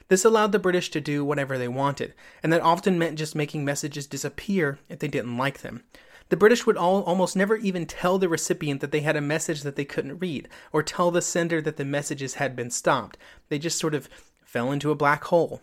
This 0.08 0.24
allowed 0.24 0.52
the 0.52 0.60
British 0.60 0.92
to 0.92 1.02
do 1.02 1.26
whatever 1.26 1.58
they 1.58 1.68
wanted, 1.68 2.14
and 2.44 2.54
that 2.54 2.62
often 2.62 3.00
meant 3.00 3.18
just 3.18 3.34
making 3.34 3.66
messages 3.66 4.06
disappear 4.06 4.78
if 4.88 5.00
they 5.00 5.08
didn't 5.08 5.36
like 5.36 5.62
them. 5.62 5.82
The 6.32 6.38
British 6.38 6.66
would 6.66 6.78
all, 6.78 7.04
almost 7.04 7.36
never 7.36 7.58
even 7.58 7.86
tell 7.86 8.18
the 8.18 8.30
recipient 8.30 8.80
that 8.80 8.92
they 8.92 9.02
had 9.02 9.18
a 9.18 9.22
message 9.22 9.64
that 9.64 9.76
they 9.76 9.84
couldn't 9.84 10.20
read, 10.20 10.48
or 10.72 10.82
tell 10.82 11.12
the 11.12 11.22
sender 11.22 11.62
that 11.62 11.76
the 11.76 11.84
messages 11.84 12.36
had 12.36 12.56
been 12.56 12.70
stopped. 12.70 13.18
They 13.50 13.60
just 13.60 13.78
sort 13.78 13.94
of 13.94 14.08
fell 14.46 14.72
into 14.72 14.92
a 14.92 14.96
black 14.96 15.26
hole. 15.26 15.62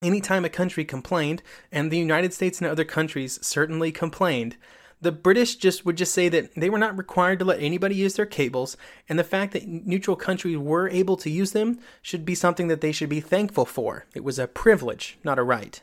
Anytime 0.00 0.46
a 0.46 0.48
country 0.48 0.86
complained, 0.86 1.42
and 1.70 1.90
the 1.90 1.98
United 1.98 2.32
States 2.32 2.58
and 2.58 2.66
other 2.66 2.86
countries 2.86 3.38
certainly 3.46 3.92
complained, 3.92 4.56
the 5.02 5.12
British 5.12 5.56
just 5.56 5.84
would 5.84 5.98
just 5.98 6.14
say 6.14 6.30
that 6.30 6.54
they 6.54 6.70
were 6.70 6.78
not 6.78 6.96
required 6.96 7.38
to 7.40 7.44
let 7.44 7.60
anybody 7.60 7.96
use 7.96 8.14
their 8.14 8.24
cables, 8.24 8.78
and 9.10 9.18
the 9.18 9.24
fact 9.24 9.52
that 9.52 9.68
neutral 9.68 10.16
countries 10.16 10.56
were 10.56 10.88
able 10.88 11.18
to 11.18 11.28
use 11.28 11.52
them 11.52 11.78
should 12.00 12.24
be 12.24 12.34
something 12.34 12.68
that 12.68 12.80
they 12.80 12.92
should 12.92 13.10
be 13.10 13.20
thankful 13.20 13.66
for. 13.66 14.06
It 14.14 14.24
was 14.24 14.38
a 14.38 14.48
privilege, 14.48 15.18
not 15.22 15.38
a 15.38 15.42
right. 15.42 15.82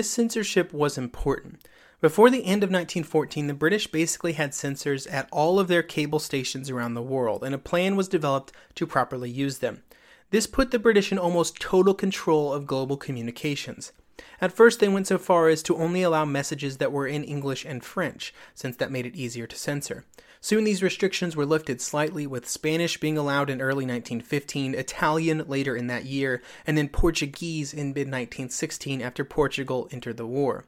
This 0.00 0.10
censorship 0.10 0.72
was 0.72 0.96
important. 0.96 1.68
Before 2.00 2.30
the 2.30 2.46
end 2.46 2.64
of 2.64 2.70
1914, 2.70 3.48
the 3.48 3.52
British 3.52 3.86
basically 3.86 4.32
had 4.32 4.54
censors 4.54 5.06
at 5.06 5.28
all 5.30 5.60
of 5.60 5.68
their 5.68 5.82
cable 5.82 6.18
stations 6.18 6.70
around 6.70 6.94
the 6.94 7.02
world, 7.02 7.44
and 7.44 7.54
a 7.54 7.58
plan 7.58 7.96
was 7.96 8.08
developed 8.08 8.50
to 8.76 8.86
properly 8.86 9.28
use 9.28 9.58
them. 9.58 9.82
This 10.30 10.46
put 10.46 10.70
the 10.70 10.78
British 10.78 11.12
in 11.12 11.18
almost 11.18 11.60
total 11.60 11.92
control 11.92 12.50
of 12.50 12.66
global 12.66 12.96
communications. 12.96 13.92
At 14.40 14.52
first, 14.54 14.80
they 14.80 14.88
went 14.88 15.06
so 15.06 15.18
far 15.18 15.48
as 15.48 15.62
to 15.64 15.76
only 15.76 16.00
allow 16.00 16.24
messages 16.24 16.78
that 16.78 16.92
were 16.92 17.06
in 17.06 17.22
English 17.22 17.66
and 17.66 17.84
French, 17.84 18.32
since 18.54 18.76
that 18.76 18.90
made 18.90 19.04
it 19.04 19.16
easier 19.16 19.46
to 19.46 19.54
censor. 19.54 20.06
Soon 20.42 20.64
these 20.64 20.82
restrictions 20.82 21.36
were 21.36 21.44
lifted 21.44 21.82
slightly, 21.82 22.26
with 22.26 22.48
Spanish 22.48 22.98
being 22.98 23.18
allowed 23.18 23.50
in 23.50 23.60
early 23.60 23.84
1915, 23.84 24.74
Italian 24.74 25.44
later 25.46 25.76
in 25.76 25.86
that 25.88 26.06
year, 26.06 26.42
and 26.66 26.78
then 26.78 26.88
Portuguese 26.88 27.74
in 27.74 27.88
mid 27.88 28.06
1916 28.06 29.02
after 29.02 29.22
Portugal 29.22 29.86
entered 29.92 30.16
the 30.16 30.26
war. 30.26 30.64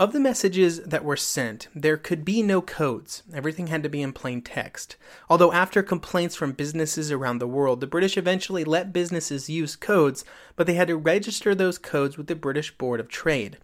Of 0.00 0.12
the 0.12 0.20
messages 0.20 0.80
that 0.82 1.04
were 1.04 1.16
sent, 1.16 1.66
there 1.74 1.96
could 1.96 2.24
be 2.24 2.42
no 2.42 2.60
codes. 2.60 3.24
Everything 3.34 3.66
had 3.66 3.82
to 3.82 3.88
be 3.88 4.00
in 4.00 4.12
plain 4.12 4.42
text. 4.42 4.96
Although, 5.28 5.52
after 5.52 5.82
complaints 5.82 6.36
from 6.36 6.52
businesses 6.52 7.10
around 7.10 7.38
the 7.38 7.48
world, 7.48 7.80
the 7.80 7.88
British 7.88 8.16
eventually 8.16 8.62
let 8.62 8.92
businesses 8.92 9.50
use 9.50 9.74
codes, 9.74 10.24
but 10.54 10.68
they 10.68 10.74
had 10.74 10.86
to 10.86 10.96
register 10.96 11.52
those 11.52 11.78
codes 11.78 12.16
with 12.16 12.28
the 12.28 12.36
British 12.36 12.76
Board 12.78 13.00
of 13.00 13.08
Trade. 13.08 13.58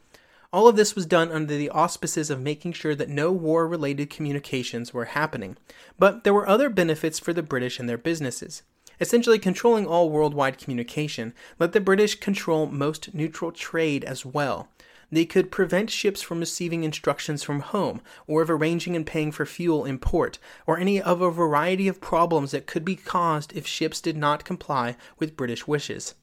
All 0.54 0.68
of 0.68 0.76
this 0.76 0.94
was 0.94 1.04
done 1.04 1.32
under 1.32 1.56
the 1.56 1.68
auspices 1.70 2.30
of 2.30 2.40
making 2.40 2.74
sure 2.74 2.94
that 2.94 3.08
no 3.08 3.32
war 3.32 3.66
related 3.66 4.08
communications 4.08 4.94
were 4.94 5.06
happening. 5.06 5.56
But 5.98 6.22
there 6.22 6.32
were 6.32 6.48
other 6.48 6.70
benefits 6.70 7.18
for 7.18 7.32
the 7.32 7.42
British 7.42 7.80
and 7.80 7.88
their 7.88 7.98
businesses. 7.98 8.62
Essentially, 9.00 9.40
controlling 9.40 9.84
all 9.84 10.10
worldwide 10.10 10.58
communication 10.58 11.34
let 11.58 11.72
the 11.72 11.80
British 11.80 12.20
control 12.20 12.66
most 12.66 13.12
neutral 13.12 13.50
trade 13.50 14.04
as 14.04 14.24
well. 14.24 14.68
They 15.10 15.24
could 15.24 15.50
prevent 15.50 15.90
ships 15.90 16.22
from 16.22 16.38
receiving 16.38 16.84
instructions 16.84 17.42
from 17.42 17.58
home, 17.58 18.00
or 18.28 18.40
of 18.40 18.48
arranging 18.48 18.94
and 18.94 19.04
paying 19.04 19.32
for 19.32 19.44
fuel 19.44 19.84
in 19.84 19.98
port, 19.98 20.38
or 20.68 20.78
any 20.78 21.02
of 21.02 21.20
a 21.20 21.32
variety 21.32 21.88
of 21.88 22.00
problems 22.00 22.52
that 22.52 22.68
could 22.68 22.84
be 22.84 22.94
caused 22.94 23.52
if 23.56 23.66
ships 23.66 24.00
did 24.00 24.16
not 24.16 24.44
comply 24.44 24.96
with 25.18 25.36
British 25.36 25.66
wishes. 25.66 26.14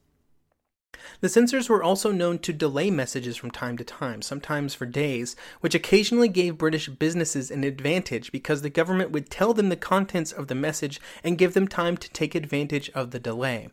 The 1.22 1.30
censors 1.30 1.70
were 1.70 1.82
also 1.82 2.12
known 2.12 2.40
to 2.40 2.52
delay 2.52 2.92
messages 2.92 3.38
from 3.38 3.52
time 3.52 3.78
to 3.78 3.84
time, 3.84 4.22
sometimes 4.22 4.74
for 4.74 4.86
days, 4.86 5.36
which 5.62 5.74
occasionally 5.74 6.28
gave 6.28 6.58
British 6.58 6.90
businesses 6.90 7.50
an 7.50 7.64
advantage 7.64 8.32
because 8.32 8.62
the 8.62 8.70
government 8.70 9.12
would 9.12 9.30
tell 9.30 9.54
them 9.54 9.70
the 9.70 9.76
contents 9.76 10.32
of 10.32 10.48
the 10.48 10.56
message 10.56 11.00
and 11.24 11.38
give 11.38 11.54
them 11.54 11.68
time 11.68 11.96
to 11.96 12.10
take 12.10 12.36
advantage 12.36 12.90
of 12.90 13.12
the 13.12 13.20
delay. 13.20 13.70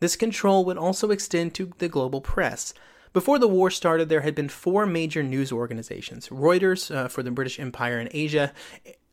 This 0.00 0.16
control 0.16 0.64
would 0.64 0.76
also 0.76 1.10
extend 1.10 1.54
to 1.54 1.72
the 1.78 1.88
global 1.88 2.20
press. 2.20 2.74
Before 3.16 3.38
the 3.38 3.48
war 3.48 3.70
started, 3.70 4.10
there 4.10 4.20
had 4.20 4.34
been 4.34 4.50
four 4.50 4.84
major 4.84 5.22
news 5.22 5.50
organizations 5.50 6.28
Reuters 6.28 6.94
uh, 6.94 7.08
for 7.08 7.22
the 7.22 7.30
British 7.30 7.58
Empire 7.58 7.98
and 7.98 8.10
Asia, 8.12 8.52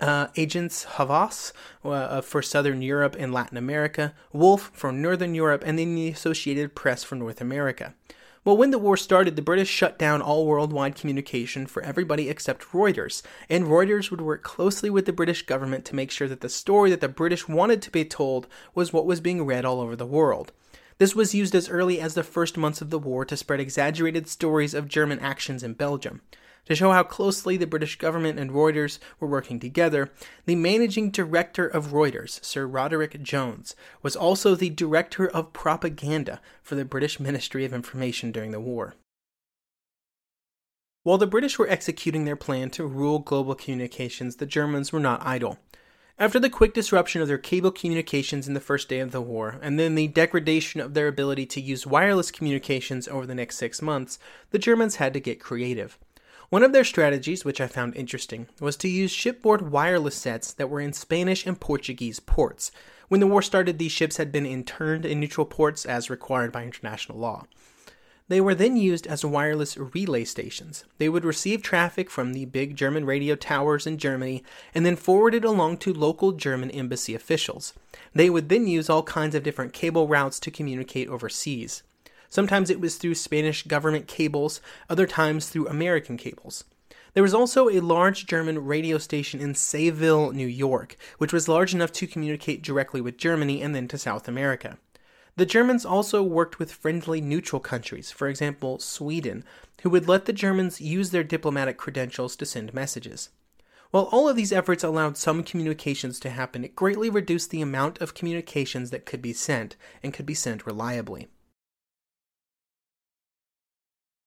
uh, 0.01 0.27
Havas 0.35 1.53
uh, 1.85 2.19
for 2.19 2.41
Southern 2.41 2.81
Europe 2.81 3.15
and 3.17 3.31
Latin 3.33 3.55
America, 3.55 4.13
Wolff 4.33 4.71
for 4.73 4.91
Northern 4.91 5.33
Europe, 5.33 5.63
and 5.65 5.79
then 5.79 5.95
the 5.95 6.09
Associated 6.09 6.75
Press 6.75 7.05
for 7.05 7.15
North 7.15 7.39
America. 7.39 7.95
Well, 8.43 8.57
when 8.57 8.71
the 8.71 8.77
war 8.77 8.97
started, 8.97 9.37
the 9.37 9.41
British 9.41 9.69
shut 9.69 9.97
down 9.97 10.21
all 10.21 10.45
worldwide 10.45 10.95
communication 10.95 11.65
for 11.65 11.81
everybody 11.81 12.27
except 12.27 12.73
Reuters, 12.73 13.21
and 13.49 13.67
Reuters 13.67 14.11
would 14.11 14.19
work 14.19 14.43
closely 14.43 14.89
with 14.89 15.05
the 15.05 15.13
British 15.13 15.45
government 15.45 15.85
to 15.85 15.95
make 15.95 16.11
sure 16.11 16.27
that 16.27 16.41
the 16.41 16.49
story 16.49 16.89
that 16.89 16.99
the 16.99 17.07
British 17.07 17.47
wanted 17.47 17.81
to 17.81 17.89
be 17.89 18.03
told 18.03 18.47
was 18.75 18.91
what 18.91 19.05
was 19.05 19.21
being 19.21 19.45
read 19.45 19.63
all 19.63 19.79
over 19.79 19.95
the 19.95 20.05
world. 20.05 20.51
This 20.97 21.15
was 21.15 21.35
used 21.35 21.55
as 21.55 21.69
early 21.69 21.99
as 21.99 22.13
the 22.13 22.23
first 22.23 22.57
months 22.57 22.81
of 22.81 22.89
the 22.89 22.99
war 22.99 23.25
to 23.25 23.37
spread 23.37 23.59
exaggerated 23.59 24.27
stories 24.27 24.73
of 24.73 24.87
German 24.87 25.19
actions 25.19 25.63
in 25.63 25.73
Belgium. 25.73 26.21
To 26.65 26.75
show 26.75 26.91
how 26.91 27.03
closely 27.03 27.57
the 27.57 27.67
British 27.67 27.97
government 27.97 28.39
and 28.39 28.51
Reuters 28.51 28.99
were 29.19 29.27
working 29.27 29.59
together, 29.59 30.11
the 30.45 30.55
managing 30.55 31.11
director 31.11 31.67
of 31.67 31.87
Reuters, 31.87 32.43
Sir 32.43 32.65
Roderick 32.65 33.21
Jones, 33.21 33.75
was 34.01 34.15
also 34.15 34.55
the 34.55 34.69
director 34.69 35.27
of 35.27 35.51
propaganda 35.51 36.39
for 36.61 36.75
the 36.75 36.85
British 36.85 37.19
Ministry 37.19 37.65
of 37.65 37.73
Information 37.73 38.31
during 38.31 38.51
the 38.51 38.61
war. 38.61 38.95
While 41.03 41.17
the 41.17 41.27
British 41.27 41.59
were 41.59 41.67
executing 41.67 42.23
their 42.23 42.37
plan 42.37 42.69
to 42.71 42.87
rule 42.87 43.19
global 43.19 43.55
communications, 43.55 44.37
the 44.37 44.45
Germans 44.45 44.93
were 44.93 45.01
not 45.01 45.25
idle. 45.25 45.59
After 46.19 46.39
the 46.39 46.49
quick 46.49 46.75
disruption 46.75 47.23
of 47.23 47.27
their 47.27 47.39
cable 47.39 47.71
communications 47.71 48.47
in 48.47 48.53
the 48.53 48.59
first 48.59 48.87
day 48.87 48.99
of 48.99 49.11
the 49.11 49.21
war, 49.21 49.57
and 49.63 49.79
then 49.79 49.95
the 49.95 50.07
degradation 50.07 50.79
of 50.79 50.93
their 50.93 51.07
ability 51.07 51.47
to 51.47 51.61
use 51.61 51.87
wireless 51.87 52.29
communications 52.29 53.07
over 53.07 53.25
the 53.25 53.33
next 53.33 53.57
six 53.57 53.81
months, 53.81 54.19
the 54.51 54.59
Germans 54.59 54.97
had 54.97 55.13
to 55.13 55.19
get 55.19 55.39
creative. 55.39 55.97
One 56.49 56.61
of 56.61 56.71
their 56.71 56.83
strategies, 56.83 57.43
which 57.43 57.59
I 57.59 57.65
found 57.65 57.95
interesting, 57.95 58.47
was 58.59 58.77
to 58.77 58.87
use 58.87 59.09
shipboard 59.09 59.71
wireless 59.71 60.15
sets 60.15 60.53
that 60.53 60.69
were 60.69 60.81
in 60.81 60.93
Spanish 60.93 61.47
and 61.47 61.59
Portuguese 61.59 62.19
ports. 62.19 62.71
When 63.07 63.19
the 63.19 63.27
war 63.27 63.41
started, 63.41 63.79
these 63.79 63.91
ships 63.91 64.17
had 64.17 64.31
been 64.31 64.45
interned 64.45 65.07
in 65.07 65.19
neutral 65.19 65.47
ports 65.47 65.83
as 65.83 66.11
required 66.11 66.51
by 66.51 66.63
international 66.63 67.17
law. 67.17 67.47
They 68.29 68.39
were 68.39 68.55
then 68.55 68.77
used 68.77 69.05
as 69.05 69.25
wireless 69.25 69.77
relay 69.77 70.23
stations. 70.23 70.85
They 70.97 71.09
would 71.09 71.25
receive 71.25 71.61
traffic 71.61 72.09
from 72.09 72.33
the 72.33 72.45
big 72.45 72.75
German 72.75 73.05
radio 73.05 73.35
towers 73.35 73.85
in 73.85 73.97
Germany 73.97 74.43
and 74.73 74.85
then 74.85 74.95
forward 74.95 75.35
it 75.35 75.43
along 75.43 75.77
to 75.79 75.93
local 75.93 76.31
German 76.31 76.71
embassy 76.71 77.13
officials. 77.13 77.73
They 78.13 78.29
would 78.29 78.47
then 78.47 78.65
use 78.65 78.89
all 78.89 79.03
kinds 79.03 79.35
of 79.35 79.43
different 79.43 79.73
cable 79.73 80.07
routes 80.07 80.39
to 80.39 80.51
communicate 80.51 81.09
overseas. 81.09 81.83
Sometimes 82.29 82.69
it 82.69 82.79
was 82.79 82.95
through 82.95 83.15
Spanish 83.15 83.63
government 83.63 84.07
cables, 84.07 84.61
other 84.89 85.05
times 85.05 85.49
through 85.49 85.67
American 85.67 86.17
cables. 86.17 86.63
There 87.13 87.21
was 87.21 87.33
also 87.33 87.69
a 87.69 87.79
large 87.79 88.25
German 88.25 88.65
radio 88.65 88.97
station 88.97 89.39
in 89.39 89.53
Sayville, 89.53 90.33
New 90.33 90.47
York, 90.47 90.95
which 91.19 91.31
was 91.31 91.47
large 91.47 91.73
enough 91.75 91.91
to 91.91 92.07
communicate 92.07 92.63
directly 92.63 93.01
with 93.01 93.17
Germany 93.17 93.61
and 93.61 93.75
then 93.75 93.87
to 93.89 93.99
South 93.99 94.27
America. 94.27 94.79
The 95.35 95.45
Germans 95.47 95.83
also 95.83 96.21
worked 96.21 96.59
with 96.59 96.71
friendly 96.71 97.19
neutral 97.19 97.59
countries, 97.59 98.11
for 98.11 98.27
example, 98.27 98.77
Sweden, 98.77 99.43
who 99.81 99.89
would 99.89 100.07
let 100.07 100.25
the 100.25 100.33
Germans 100.33 100.79
use 100.79 101.09
their 101.09 101.23
diplomatic 101.23 101.75
credentials 101.77 102.35
to 102.35 102.45
send 102.45 102.73
messages. 102.73 103.29
While 103.89 104.09
all 104.11 104.29
of 104.29 104.35
these 104.35 104.51
efforts 104.51 104.83
allowed 104.83 105.17
some 105.17 105.43
communications 105.43 106.19
to 106.19 106.29
happen, 106.29 106.63
it 106.63 106.75
greatly 106.75 107.09
reduced 107.09 107.49
the 107.49 107.61
amount 107.61 107.99
of 107.99 108.13
communications 108.13 108.91
that 108.91 109.05
could 109.05 109.21
be 109.21 109.33
sent 109.33 109.75
and 110.03 110.13
could 110.13 110.25
be 110.25 110.33
sent 110.35 110.67
reliably. 110.67 111.27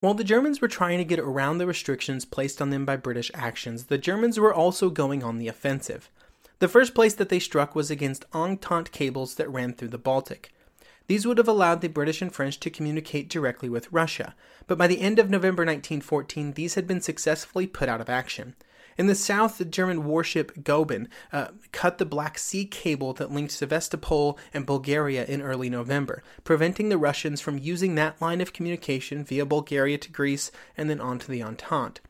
While 0.01 0.15
the 0.15 0.25
Germans 0.25 0.61
were 0.61 0.69
trying 0.69 0.99
to 0.99 1.05
get 1.05 1.19
around 1.19 1.59
the 1.59 1.67
restrictions 1.67 2.25
placed 2.25 2.61
on 2.61 2.71
them 2.71 2.85
by 2.85 2.97
British 2.97 3.31
actions, 3.33 3.85
the 3.85 3.99
Germans 3.99 4.39
were 4.39 4.55
also 4.55 4.91
going 4.91 5.23
on 5.23 5.39
the 5.39 5.49
offensive. 5.49 6.11
The 6.59 6.69
first 6.69 6.95
place 6.95 7.15
that 7.15 7.29
they 7.29 7.39
struck 7.39 7.75
was 7.75 7.91
against 7.91 8.25
Entente 8.35 8.91
cables 8.93 9.37
that 9.37 9.51
ran 9.51 9.73
through 9.73 9.89
the 9.89 9.99
Baltic. 9.99 10.53
These 11.09 11.27
would 11.27 11.39
have 11.39 11.49
allowed 11.49 11.81
the 11.81 11.89
British 11.89 12.21
and 12.21 12.33
French 12.33 12.59
to 12.61 12.71
communicate 12.71 13.29
directly 13.29 13.69
with 13.69 13.93
Russia, 13.93 14.35
but 14.67 14.77
by 14.77 14.87
the 14.87 15.01
end 15.01 15.19
of 15.19 15.31
November 15.31 15.63
1914, 15.63 16.55
these 16.55 16.75
had 16.75 16.87
been 16.87 17.01
successfully 17.01 17.67
put 17.67 17.89
out 17.89 18.01
of 18.01 18.09
action. 18.09 18.55
In 18.99 19.07
the 19.07 19.15
south, 19.15 19.59
the 19.59 19.65
German 19.67 20.05
warship 20.05 20.65
Goeben 20.65 21.09
uh, 21.33 21.49
cut 21.71 21.99
the 21.99 22.07
Black 22.07 22.39
Sea 22.39 22.65
cable 22.65 23.13
that 23.15 23.31
linked 23.31 23.53
Sevastopol 23.53 24.39
and 24.55 24.67
Bulgaria 24.67 25.25
in 25.27 25.43
early 25.43 25.69
November, 25.69 26.23
preventing 26.45 26.89
the 26.89 26.99
Russians 26.99 27.41
from 27.41 27.59
using 27.59 27.95
that 27.95 28.21
line 28.23 28.41
of 28.41 28.55
communication 28.55 29.23
via 29.23 29.45
Bulgaria 29.45 29.99
to 29.99 30.11
Greece 30.11 30.51
and 30.77 30.89
then 30.89 31.01
on 31.01 31.19
to 31.19 31.31
the 31.31 31.43
Entente. 31.43 32.01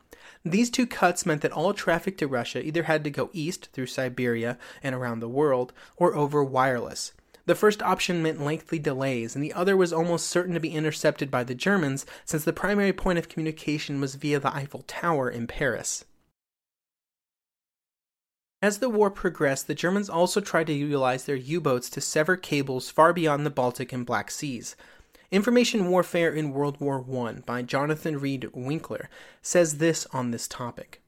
These 0.45 0.69
two 0.69 0.87
cuts 0.87 1.25
meant 1.25 1.41
that 1.41 1.51
all 1.51 1.73
traffic 1.73 2.17
to 2.19 2.27
Russia 2.27 2.65
either 2.65 2.83
had 2.83 3.03
to 3.03 3.09
go 3.09 3.29
east 3.33 3.69
through 3.73 3.87
Siberia 3.87 4.57
and 4.81 4.95
around 4.95 5.19
the 5.19 5.27
world, 5.27 5.73
or 5.97 6.15
over 6.15 6.41
wireless. 6.41 7.11
The 7.47 7.55
first 7.55 7.81
option 7.81 8.21
meant 8.21 8.43
lengthy 8.43 8.77
delays, 8.77 9.33
and 9.33 9.41
the 9.41 9.53
other 9.53 9.77
was 9.77 9.93
almost 9.93 10.27
certain 10.27 10.53
to 10.53 10.59
be 10.59 10.75
intercepted 10.75 11.31
by 11.31 11.45
the 11.45 11.55
Germans, 11.55 12.05
since 12.25 12.43
the 12.43 12.51
primary 12.51 12.91
point 12.91 13.17
of 13.17 13.29
communication 13.29 14.01
was 14.01 14.15
via 14.15 14.41
the 14.41 14.53
Eiffel 14.53 14.83
Tower 14.85 15.29
in 15.29 15.47
Paris. 15.47 16.03
As 18.61 18.79
the 18.79 18.89
war 18.89 19.09
progressed, 19.09 19.67
the 19.67 19.75
Germans 19.75 20.09
also 20.09 20.41
tried 20.41 20.67
to 20.67 20.73
utilize 20.73 21.23
their 21.23 21.37
U 21.37 21.61
boats 21.61 21.89
to 21.91 22.01
sever 22.01 22.35
cables 22.35 22.89
far 22.89 23.13
beyond 23.13 23.45
the 23.45 23.49
Baltic 23.49 23.93
and 23.93 24.05
Black 24.05 24.29
Seas. 24.29 24.75
Information 25.31 25.89
Warfare 25.89 26.33
in 26.33 26.51
World 26.51 26.81
War 26.81 27.05
I 27.27 27.39
by 27.45 27.61
Jonathan 27.61 28.19
Reed 28.19 28.49
Winkler 28.53 29.09
says 29.41 29.77
this 29.77 30.05
on 30.11 30.31
this 30.31 30.49
topic. 30.49 31.01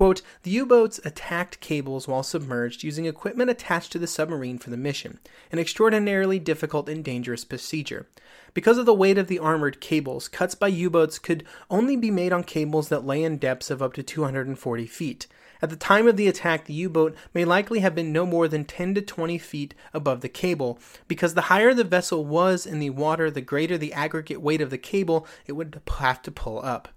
Quote, 0.00 0.22
the 0.44 0.50
U 0.52 0.64
boats 0.64 0.98
attacked 1.04 1.60
cables 1.60 2.08
while 2.08 2.22
submerged 2.22 2.82
using 2.82 3.04
equipment 3.04 3.50
attached 3.50 3.92
to 3.92 3.98
the 3.98 4.06
submarine 4.06 4.56
for 4.56 4.70
the 4.70 4.78
mission, 4.78 5.18
an 5.52 5.58
extraordinarily 5.58 6.38
difficult 6.38 6.88
and 6.88 7.04
dangerous 7.04 7.44
procedure. 7.44 8.06
Because 8.54 8.78
of 8.78 8.86
the 8.86 8.94
weight 8.94 9.18
of 9.18 9.26
the 9.26 9.38
armored 9.38 9.78
cables, 9.78 10.26
cuts 10.26 10.54
by 10.54 10.68
U 10.68 10.88
boats 10.88 11.18
could 11.18 11.44
only 11.68 11.96
be 11.96 12.10
made 12.10 12.32
on 12.32 12.44
cables 12.44 12.88
that 12.88 13.04
lay 13.04 13.22
in 13.22 13.36
depths 13.36 13.68
of 13.68 13.82
up 13.82 13.92
to 13.92 14.02
240 14.02 14.86
feet. 14.86 15.26
At 15.60 15.68
the 15.68 15.76
time 15.76 16.08
of 16.08 16.16
the 16.16 16.28
attack, 16.28 16.64
the 16.64 16.72
U 16.72 16.88
boat 16.88 17.14
may 17.34 17.44
likely 17.44 17.80
have 17.80 17.94
been 17.94 18.10
no 18.10 18.24
more 18.24 18.48
than 18.48 18.64
10 18.64 18.94
to 18.94 19.02
20 19.02 19.36
feet 19.36 19.74
above 19.92 20.22
the 20.22 20.30
cable, 20.30 20.78
because 21.08 21.34
the 21.34 21.52
higher 21.52 21.74
the 21.74 21.84
vessel 21.84 22.24
was 22.24 22.64
in 22.64 22.78
the 22.78 22.88
water, 22.88 23.30
the 23.30 23.42
greater 23.42 23.76
the 23.76 23.92
aggregate 23.92 24.40
weight 24.40 24.62
of 24.62 24.70
the 24.70 24.78
cable 24.78 25.26
it 25.44 25.52
would 25.52 25.78
have 25.98 26.22
to 26.22 26.30
pull 26.30 26.64
up. 26.64 26.88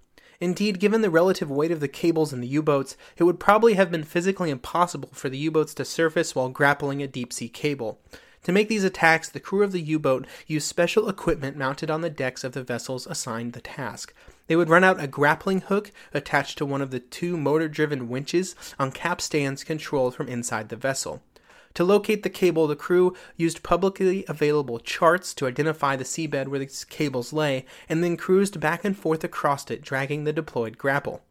Indeed, 0.43 0.81
given 0.81 0.99
the 0.99 1.09
relative 1.09 1.49
weight 1.49 1.71
of 1.71 1.79
the 1.79 1.87
cables 1.87 2.33
in 2.33 2.41
the 2.41 2.47
U 2.49 2.61
boats, 2.61 2.97
it 3.15 3.23
would 3.23 3.39
probably 3.39 3.75
have 3.75 3.89
been 3.89 4.03
physically 4.03 4.49
impossible 4.49 5.07
for 5.13 5.29
the 5.29 5.37
U 5.37 5.51
boats 5.51 5.73
to 5.75 5.85
surface 5.85 6.35
while 6.35 6.49
grappling 6.49 7.01
a 7.01 7.07
deep 7.07 7.31
sea 7.31 7.47
cable. 7.47 8.01
To 8.43 8.51
make 8.51 8.67
these 8.67 8.83
attacks, 8.83 9.29
the 9.29 9.39
crew 9.39 9.63
of 9.63 9.71
the 9.71 9.79
U 9.79 9.99
boat 9.99 10.27
used 10.45 10.67
special 10.67 11.07
equipment 11.07 11.55
mounted 11.55 11.89
on 11.89 12.01
the 12.01 12.09
decks 12.09 12.43
of 12.43 12.51
the 12.51 12.61
vessels 12.61 13.07
assigned 13.07 13.53
the 13.53 13.61
task. 13.61 14.13
They 14.47 14.57
would 14.57 14.67
run 14.67 14.83
out 14.83 15.01
a 15.01 15.07
grappling 15.07 15.61
hook 15.61 15.93
attached 16.13 16.57
to 16.57 16.65
one 16.65 16.81
of 16.81 16.91
the 16.91 16.99
two 16.99 17.37
motor 17.37 17.69
driven 17.69 18.09
winches 18.09 18.53
on 18.77 18.91
capstans 18.91 19.63
controlled 19.63 20.13
from 20.13 20.27
inside 20.27 20.67
the 20.67 20.75
vessel. 20.75 21.21
To 21.75 21.83
locate 21.83 22.23
the 22.23 22.29
cable, 22.29 22.67
the 22.67 22.75
crew 22.75 23.15
used 23.35 23.63
publicly 23.63 24.25
available 24.27 24.79
charts 24.79 25.33
to 25.35 25.47
identify 25.47 25.95
the 25.95 26.03
seabed 26.03 26.47
where 26.47 26.59
the 26.59 26.85
cables 26.89 27.33
lay, 27.33 27.65
and 27.89 28.03
then 28.03 28.17
cruised 28.17 28.59
back 28.59 28.85
and 28.85 28.95
forth 28.95 29.23
across 29.23 29.69
it, 29.71 29.81
dragging 29.81 30.23
the 30.23 30.33
deployed 30.33 30.77
grapple. 30.77 31.21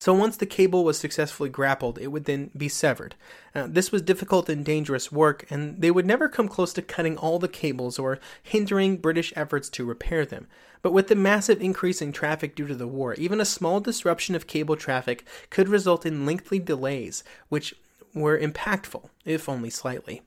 So 0.00 0.14
once 0.14 0.38
the 0.38 0.46
cable 0.46 0.82
was 0.82 0.96
successfully 0.96 1.50
grappled, 1.50 1.98
it 1.98 2.06
would 2.06 2.24
then 2.24 2.50
be 2.56 2.70
severed. 2.70 3.16
Uh, 3.54 3.66
this 3.68 3.92
was 3.92 4.00
difficult 4.00 4.48
and 4.48 4.64
dangerous 4.64 5.12
work, 5.12 5.44
and 5.50 5.78
they 5.78 5.90
would 5.90 6.06
never 6.06 6.26
come 6.26 6.48
close 6.48 6.72
to 6.72 6.82
cutting 6.82 7.18
all 7.18 7.38
the 7.38 7.48
cables 7.48 7.98
or 7.98 8.18
hindering 8.42 8.96
British 8.96 9.30
efforts 9.36 9.68
to 9.68 9.84
repair 9.84 10.24
them. 10.24 10.46
But 10.80 10.94
with 10.94 11.08
the 11.08 11.14
massive 11.14 11.60
increase 11.60 12.00
in 12.00 12.12
traffic 12.12 12.56
due 12.56 12.66
to 12.66 12.74
the 12.74 12.86
war, 12.86 13.12
even 13.14 13.42
a 13.42 13.44
small 13.44 13.78
disruption 13.80 14.34
of 14.34 14.46
cable 14.46 14.76
traffic 14.76 15.26
could 15.50 15.68
result 15.68 16.06
in 16.06 16.24
lengthy 16.24 16.58
delays, 16.58 17.22
which 17.50 17.74
were 18.14 18.38
impactful, 18.38 19.08
if 19.24 19.48
only 19.48 19.70
slightly. 19.70 20.22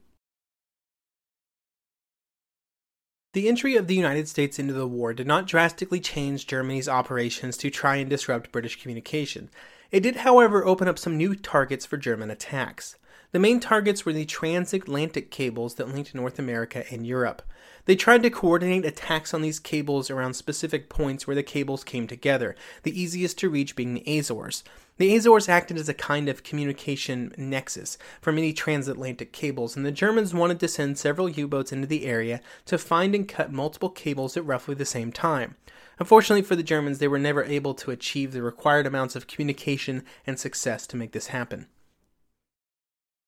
The 3.33 3.47
entry 3.47 3.75
of 3.75 3.87
the 3.87 3.95
United 3.95 4.27
States 4.27 4.59
into 4.59 4.73
the 4.73 4.87
war 4.87 5.11
did 5.13 5.25
not 5.25 5.47
drastically 5.47 5.99
change 5.99 6.45
Germany's 6.45 6.87
operations 6.87 7.57
to 7.57 7.71
try 7.71 7.95
and 7.95 8.07
disrupt 8.07 8.51
British 8.51 8.79
communication. 8.79 9.49
It 9.89 10.01
did, 10.01 10.17
however, 10.17 10.63
open 10.65 10.87
up 10.87 10.99
some 10.99 11.17
new 11.17 11.35
targets 11.35 11.85
for 11.85 11.97
German 11.97 12.29
attacks. 12.29 12.95
The 13.31 13.39
main 13.39 13.59
targets 13.59 14.05
were 14.05 14.13
the 14.13 14.25
transatlantic 14.25 15.31
cables 15.31 15.75
that 15.75 15.87
linked 15.87 16.13
North 16.13 16.37
America 16.37 16.85
and 16.91 17.07
Europe. 17.07 17.41
They 17.85 17.97
tried 17.97 18.23
to 18.23 18.29
coordinate 18.29 18.85
attacks 18.85 19.33
on 19.33 19.41
these 19.41 19.59
cables 19.59 20.09
around 20.09 20.35
specific 20.35 20.87
points 20.87 21.27
where 21.27 21.35
the 21.35 21.43
cables 21.43 21.83
came 21.83 22.07
together, 22.07 22.55
the 22.83 22.97
easiest 22.97 23.37
to 23.39 23.49
reach 23.49 23.75
being 23.75 23.93
the 23.93 24.17
Azores. 24.19 24.63
The 24.97 25.13
Azores 25.13 25.49
acted 25.49 25.77
as 25.77 25.89
a 25.89 25.93
kind 25.93 26.29
of 26.29 26.43
communication 26.43 27.33
nexus 27.37 27.97
for 28.21 28.31
many 28.31 28.53
transatlantic 28.53 29.33
cables, 29.33 29.75
and 29.75 29.85
the 29.85 29.91
Germans 29.91 30.33
wanted 30.33 30.61
to 30.61 30.67
send 30.69 30.97
several 30.97 31.27
U 31.27 31.45
boats 31.45 31.73
into 31.73 31.87
the 31.87 32.05
area 32.05 32.39
to 32.67 32.77
find 32.77 33.13
and 33.13 33.27
cut 33.27 33.51
multiple 33.51 33.89
cables 33.89 34.37
at 34.37 34.45
roughly 34.45 34.75
the 34.75 34.85
same 34.85 35.11
time. 35.11 35.55
Unfortunately 35.99 36.41
for 36.41 36.55
the 36.55 36.63
Germans, 36.63 36.99
they 36.99 37.07
were 37.09 37.19
never 37.19 37.43
able 37.43 37.73
to 37.73 37.91
achieve 37.91 38.31
the 38.31 38.41
required 38.41 38.87
amounts 38.87 39.17
of 39.17 39.27
communication 39.27 40.05
and 40.25 40.39
success 40.39 40.87
to 40.87 40.95
make 40.95 41.11
this 41.11 41.27
happen. 41.27 41.67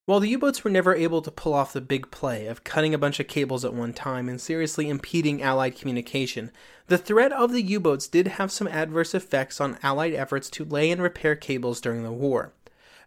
While 0.08 0.20
the 0.20 0.30
U 0.30 0.38
boats 0.38 0.64
were 0.64 0.70
never 0.70 0.94
able 0.94 1.24
to 1.24 1.32
pull 1.32 1.56
off 1.56 1.74
the 1.74 1.82
big 1.82 2.12
play 2.12 2.46
of 2.46 2.64
cutting 2.64 2.94
a 2.94 2.98
bunch 3.00 3.20
of 3.20 3.28
cables 3.28 3.66
at 3.66 3.74
one 3.74 3.92
time 3.92 4.30
and 4.30 4.40
seriously 4.40 4.88
impeding 4.88 5.42
Allied 5.42 5.76
communication, 5.76 6.52
the 6.86 7.00
threat 7.00 7.32
of 7.32 7.52
the 7.52 7.64
U 7.64 7.80
boats 7.80 8.08
did 8.08 8.28
have 8.28 8.52
some 8.52 8.68
adverse 8.68 9.16
effects 9.16 9.60
on 9.60 9.80
Allied 9.82 10.14
efforts 10.14 10.52
to 10.52 10.64
lay 10.64 10.92
and 10.92 11.02
repair 11.02 11.36
cables 11.36 11.82
during 11.82 12.04
the 12.04 12.12
war. 12.12 12.54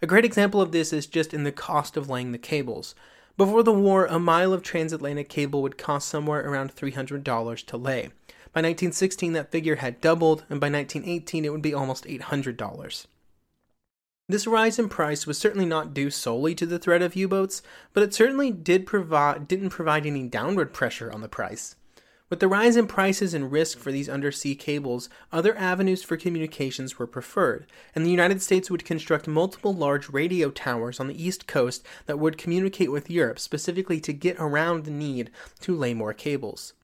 A 0.02 0.08
great 0.08 0.24
example 0.24 0.60
of 0.60 0.72
this 0.72 0.92
is 0.92 1.06
just 1.06 1.32
in 1.32 1.44
the 1.44 1.52
cost 1.52 1.96
of 1.96 2.10
laying 2.10 2.32
the 2.32 2.36
cables. 2.38 2.96
Before 3.36 3.62
the 3.62 3.72
war, 3.72 4.06
a 4.06 4.18
mile 4.18 4.52
of 4.52 4.64
transatlantic 4.64 5.28
cable 5.28 5.62
would 5.62 5.78
cost 5.78 6.08
somewhere 6.08 6.40
around 6.40 6.74
$300 6.74 7.64
to 7.66 7.76
lay. 7.76 8.08
By 8.52 8.62
1916, 8.62 9.34
that 9.34 9.52
figure 9.52 9.76
had 9.76 10.00
doubled, 10.00 10.46
and 10.50 10.60
by 10.60 10.68
1918, 10.68 11.44
it 11.44 11.52
would 11.52 11.62
be 11.62 11.74
almost 11.74 12.06
$800. 12.06 13.06
This 14.30 14.46
rise 14.46 14.78
in 14.78 14.90
price 14.90 15.26
was 15.26 15.38
certainly 15.38 15.64
not 15.64 15.94
due 15.94 16.10
solely 16.10 16.54
to 16.56 16.66
the 16.66 16.78
threat 16.78 17.00
of 17.00 17.16
U-boats, 17.16 17.62
but 17.94 18.02
it 18.02 18.12
certainly 18.12 18.50
did 18.50 18.84
provide 18.84 19.48
didn't 19.48 19.70
provide 19.70 20.04
any 20.04 20.28
downward 20.28 20.74
pressure 20.74 21.10
on 21.10 21.22
the 21.22 21.30
price. 21.30 21.76
With 22.28 22.40
the 22.40 22.46
rise 22.46 22.76
in 22.76 22.86
prices 22.88 23.32
and 23.32 23.50
risk 23.50 23.78
for 23.78 23.90
these 23.90 24.06
undersea 24.06 24.54
cables, 24.54 25.08
other 25.32 25.56
avenues 25.56 26.02
for 26.02 26.18
communications 26.18 26.98
were 26.98 27.06
preferred, 27.06 27.66
and 27.94 28.04
the 28.04 28.10
United 28.10 28.42
States 28.42 28.70
would 28.70 28.84
construct 28.84 29.26
multiple 29.26 29.74
large 29.74 30.10
radio 30.10 30.50
towers 30.50 31.00
on 31.00 31.08
the 31.08 31.24
east 31.24 31.46
coast 31.46 31.82
that 32.04 32.18
would 32.18 32.36
communicate 32.36 32.92
with 32.92 33.08
Europe 33.08 33.38
specifically 33.38 33.98
to 34.00 34.12
get 34.12 34.36
around 34.38 34.84
the 34.84 34.90
need 34.90 35.30
to 35.60 35.74
lay 35.74 35.94
more 35.94 36.12
cables. 36.12 36.74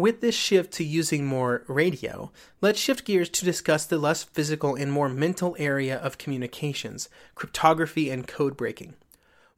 With 0.00 0.22
this 0.22 0.34
shift 0.34 0.72
to 0.74 0.82
using 0.82 1.26
more 1.26 1.62
radio, 1.68 2.32
let's 2.62 2.80
shift 2.80 3.04
gears 3.04 3.28
to 3.28 3.44
discuss 3.44 3.84
the 3.84 3.98
less 3.98 4.24
physical 4.24 4.74
and 4.74 4.90
more 4.90 5.10
mental 5.10 5.54
area 5.58 5.98
of 5.98 6.16
communications, 6.16 7.10
cryptography 7.34 8.08
and 8.08 8.26
code 8.26 8.56
breaking. 8.56 8.94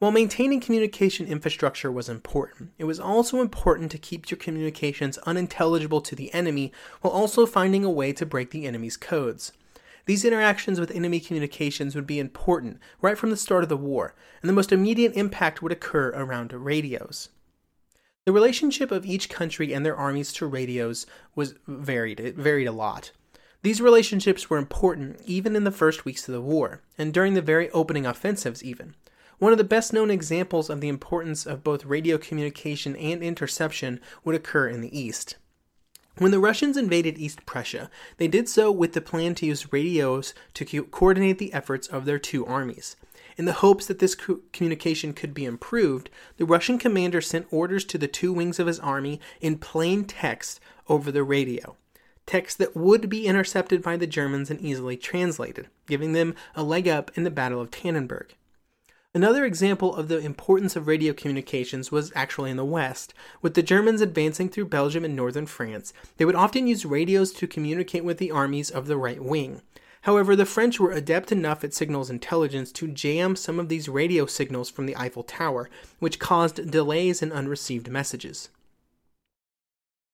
While 0.01 0.11
maintaining 0.11 0.59
communication 0.61 1.29
infrastructure 1.29 1.93
was 1.93 2.09
important, 2.09 2.73
it 2.77 2.87
was 2.87 2.99
also 2.99 3.41
important 3.41 3.93
to 3.93 3.99
keep 3.99 4.33
your 4.33 4.39
communications 4.39 5.17
unintelligible 5.19 6.01
to 6.01 6.17
the 6.17 6.35
enemy 6.35 6.73
while 7.03 7.13
also 7.13 7.47
finding 7.47 7.85
a 7.85 7.91
way 7.91 8.13
to 8.13 8.27
break 8.27 8.51
the 8.51 8.67
enemy's 8.67 8.97
codes. 8.97 9.53
These 10.07 10.25
interactions 10.25 10.81
with 10.81 10.91
enemy 10.91 11.21
communications 11.21 11.95
would 11.95 12.09
be 12.09 12.19
important 12.19 12.81
right 13.01 13.17
from 13.17 13.31
the 13.31 13.37
start 13.37 13.63
of 13.63 13.69
the 13.69 13.77
war, 13.77 14.17
and 14.41 14.49
the 14.49 14.55
most 14.55 14.73
immediate 14.73 15.13
impact 15.13 15.63
would 15.63 15.71
occur 15.71 16.09
around 16.09 16.53
radios. 16.53 17.29
The 18.25 18.33
relationship 18.33 18.93
of 18.93 19.05
each 19.05 19.29
country 19.29 19.75
and 19.75 19.85
their 19.85 19.97
armies 19.97 20.33
to 20.35 20.47
radios 20.47 21.07
was 21.35 21.55
varied. 21.67 22.21
It 22.21 22.37
varied 22.37 22.69
a 22.69 22.73
lot. 22.73 23.11
These 23.63 23.81
relationships 23.81 24.49
were 24.49 24.59
important 24.59 25.21
even 25.25 25.57
in 25.57 25.65
the 25.65 25.73
first 25.73 26.05
weeks 26.05 26.29
of 26.29 26.33
the 26.33 26.41
war, 26.41 26.83
and 26.97 27.13
during 27.13 27.35
the 27.35 27.43
very 27.43 27.69
opening 27.71 28.07
offensives, 28.07 28.63
even. 28.63 28.95
One 29.39 29.51
of 29.51 29.59
the 29.59 29.65
best 29.65 29.93
known 29.93 30.09
examples 30.09 30.71
of 30.71 30.81
the 30.81 30.89
importance 30.89 31.47
of 31.47 31.65
both 31.65 31.85
radio 31.85 32.17
communication 32.17 32.95
and 32.95 33.25
interception 33.25 34.01
would 34.23 34.37
occur 34.37 34.69
in 34.69 34.83
the 34.83 34.97
East. 34.97 35.37
When 36.19 36.31
the 36.31 36.39
Russians 36.39 36.77
invaded 36.77 37.19
East 37.19 37.45
Prussia, 37.45 37.91
they 38.19 38.29
did 38.29 38.49
so 38.49 38.71
with 38.71 38.93
the 38.93 39.01
plan 39.01 39.35
to 39.37 39.47
use 39.47 39.73
radios 39.73 40.33
to 40.55 40.65
co- 40.65 40.85
coordinate 40.85 41.39
the 41.39 41.53
efforts 41.53 41.89
of 41.89 42.05
their 42.05 42.21
two 42.21 42.47
armies. 42.47 42.95
In 43.37 43.45
the 43.45 43.55
hopes 43.55 43.87
that 43.87 43.99
this 43.99 44.15
co- 44.15 44.41
communication 44.53 45.13
could 45.13 45.35
be 45.35 45.45
improved, 45.45 46.11
the 46.37 46.45
Russian 46.45 46.79
commander 46.79 47.21
sent 47.21 47.47
orders 47.51 47.85
to 47.87 47.99
the 47.99 48.09
two 48.09 48.33
wings 48.33 48.59
of 48.59 48.67
his 48.67 48.81
army 48.81 49.21
in 49.41 49.59
plain 49.59 50.05
text 50.05 50.61
over 50.89 51.11
the 51.11 51.23
radio. 51.23 51.77
Text 52.27 52.59
that 52.59 52.77
would 52.77 53.09
be 53.09 53.27
intercepted 53.27 53.83
by 53.83 53.97
the 53.97 54.07
Germans 54.07 54.51
and 54.51 54.61
easily 54.61 54.97
translated, 54.97 55.69
giving 55.87 56.13
them 56.13 56.35
a 56.55 56.63
leg 56.63 56.87
up 56.87 57.11
in 57.17 57.25
the 57.25 57.31
Battle 57.31 57.61
of 57.61 57.71
Tannenberg. 57.71 58.31
Another 59.15 59.45
example 59.45 59.95
of 59.95 60.09
the 60.09 60.19
importance 60.19 60.75
of 60.75 60.87
radio 60.87 61.13
communications 61.13 61.93
was 61.93 62.13
actually 62.15 62.51
in 62.51 62.57
the 62.57 62.65
West. 62.65 63.13
With 63.43 63.53
the 63.53 63.63
Germans 63.63 64.01
advancing 64.01 64.49
through 64.49 64.67
Belgium 64.67 65.05
and 65.05 65.15
northern 65.15 65.45
France, 65.45 65.93
they 66.17 66.25
would 66.25 66.35
often 66.35 66.67
use 66.67 66.87
radios 66.87 67.31
to 67.35 67.47
communicate 67.47 68.05
with 68.05 68.17
the 68.17 68.31
armies 68.31 68.71
of 68.71 68.87
the 68.87 68.97
right 68.97 69.23
wing. 69.23 69.61
However, 70.03 70.35
the 70.35 70.47
French 70.47 70.81
were 70.81 70.91
adept 70.91 71.31
enough 71.31 71.63
at 71.63 71.75
signals 71.75 72.11
intelligence 72.11 72.73
to 72.73 72.89
jam 72.89 73.37
some 73.37 73.61
of 73.61 73.69
these 73.69 73.89
radio 73.89 74.27
signals 74.27 74.69
from 74.69 74.87
the 74.87 74.97
Eiffel 74.97 75.23
Tower, 75.23 75.71
which 76.01 76.19
caused 76.19 76.71
delays 76.71 77.23
in 77.23 77.31
unreceived 77.31 77.89
messages. 77.89 78.49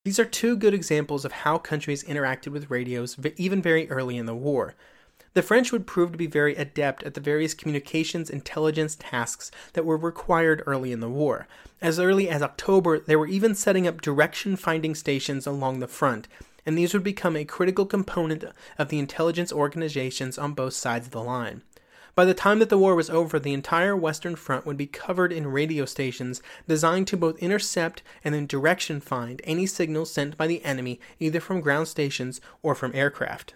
These 0.05 0.19
are 0.19 0.27
two 0.27 0.57
good 0.57 0.75
examples 0.75 1.25
of 1.25 1.33
how 1.33 1.59
countries 1.59 2.05
interacted 2.05 2.49
with 2.49 2.71
radios 2.71 3.17
even 3.37 3.61
very 3.63 3.91
early 3.91 4.17
in 4.17 4.27
the 4.27 4.35
war. 4.35 4.75
The 5.35 5.43
French 5.43 5.73
would 5.73 5.87
prove 5.87 6.13
to 6.13 6.19
be 6.19 6.27
very 6.27 6.55
adept 6.57 7.03
at 7.03 7.15
the 7.15 7.21
various 7.21 7.55
communications 7.55 8.31
intelligence 8.31 8.97
tasks 8.99 9.51
that 9.73 9.85
were 9.85 9.97
required 9.97 10.63
early 10.67 10.93
in 10.93 11.01
the 11.01 11.09
war. 11.09 11.47
As 11.81 11.99
early 11.99 12.29
as 12.29 12.43
October, 12.43 12.99
they 12.99 13.17
were 13.17 13.27
even 13.27 13.55
setting 13.55 13.87
up 13.87 14.01
direction 14.01 14.57
finding 14.57 14.95
stations 14.95 15.47
along 15.47 15.81
the 15.81 15.89
front, 15.89 16.29
and 16.67 16.77
these 16.77 16.93
would 16.93 17.05
become 17.05 17.37
a 17.37 17.45
critical 17.45 17.87
component 17.87 18.45
of 18.79 18.89
the 18.89 18.99
intelligence 18.99 19.53
organizations 19.53 20.39
on 20.39 20.53
both 20.53 20.75
sides 20.75 21.07
of 21.07 21.13
the 21.13 21.23
line. 21.23 21.63
By 22.15 22.25
the 22.25 22.35
time 22.35 22.59
that 22.59 22.69
the 22.69 22.79
war 22.79 22.97
was 22.97 23.11
over, 23.11 23.39
the 23.39 23.53
entire 23.53 23.97
Western 23.97 24.35
Front 24.35 24.67
would 24.67 24.77
be 24.77 24.89
covered 24.89 25.33
in 25.33 25.47
radio 25.53 25.85
stations 25.85 26.43
designed 26.67 27.07
to 27.07 27.17
both 27.17 27.39
intercept 27.39 28.03
and 28.25 28.35
then 28.35 28.47
direction 28.47 29.01
find 29.01 29.41
any 29.45 29.67
signals 29.67 30.13
sent 30.13 30.37
by 30.37 30.49
the 30.49 30.65
enemy 30.65 30.99
either 31.21 31.39
from 31.39 31.61
ground 31.61 31.87
stations 31.87 32.41
or 32.61 32.75
from 32.75 32.93
aircraft. 32.93 33.55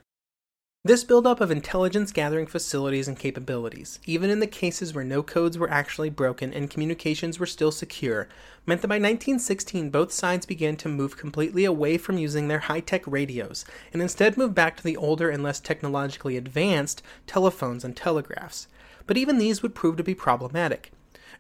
This 0.85 1.05
buildup 1.05 1.41
of 1.41 1.53
intelligence 1.53 2.11
gathering 2.11 2.49
facilities 2.49 3.07
and 3.07 3.17
capabilities, 3.17 4.01
even 4.05 4.31
in 4.31 4.41
the 4.41 4.49
cases 4.49 4.93
where 4.93 5.05
no 5.05 5.23
codes 5.23 5.57
were 5.57 5.71
actually 5.71 6.11
broken 6.11 6.53
and 6.53 6.69
communications 6.69 7.39
were 7.39 7.47
still 7.47 7.71
secure, 7.71 8.27
meant 8.67 8.81
that 8.81 8.89
by 8.89 8.97
1916 8.97 9.91
both 9.91 10.11
sides 10.11 10.45
began 10.45 10.75
to 10.79 10.89
move 10.89 11.17
completely 11.17 11.65
away 11.65 11.99
from 11.99 12.19
using 12.19 12.49
their 12.49 12.59
high 12.59 12.81
tech 12.81 13.07
radios 13.07 13.65
and 13.93 14.03
instead 14.03 14.37
moved 14.37 14.57
back 14.57 14.77
to 14.77 14.83
the 14.83 14.97
older 14.97 15.31
and 15.31 15.45
less 15.45 15.61
technologically 15.61 16.37
advanced 16.37 17.01
telephones 17.29 17.85
and 17.85 17.97
telegraphs. 17.97 18.67
But 19.07 19.17
even 19.17 19.39
these 19.39 19.63
would 19.63 19.77
prove 19.77 19.97
to 19.99 20.03
be 20.03 20.17
problematic. 20.17 20.91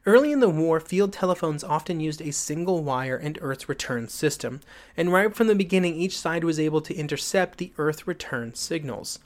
Early 0.06 0.30
in 0.30 0.38
the 0.38 0.48
war, 0.48 0.78
field 0.78 1.12
telephones 1.12 1.64
often 1.64 1.98
used 1.98 2.22
a 2.22 2.30
single 2.30 2.84
wire 2.84 3.16
and 3.16 3.36
Earth 3.42 3.68
return 3.68 4.06
system, 4.06 4.60
and 4.96 5.12
right 5.12 5.34
from 5.34 5.48
the 5.48 5.56
beginning, 5.56 5.96
each 5.96 6.16
side 6.16 6.44
was 6.44 6.60
able 6.60 6.80
to 6.82 6.94
intercept 6.94 7.58
the 7.58 7.72
Earth 7.76 8.06
return 8.06 8.54
signals. 8.54 9.18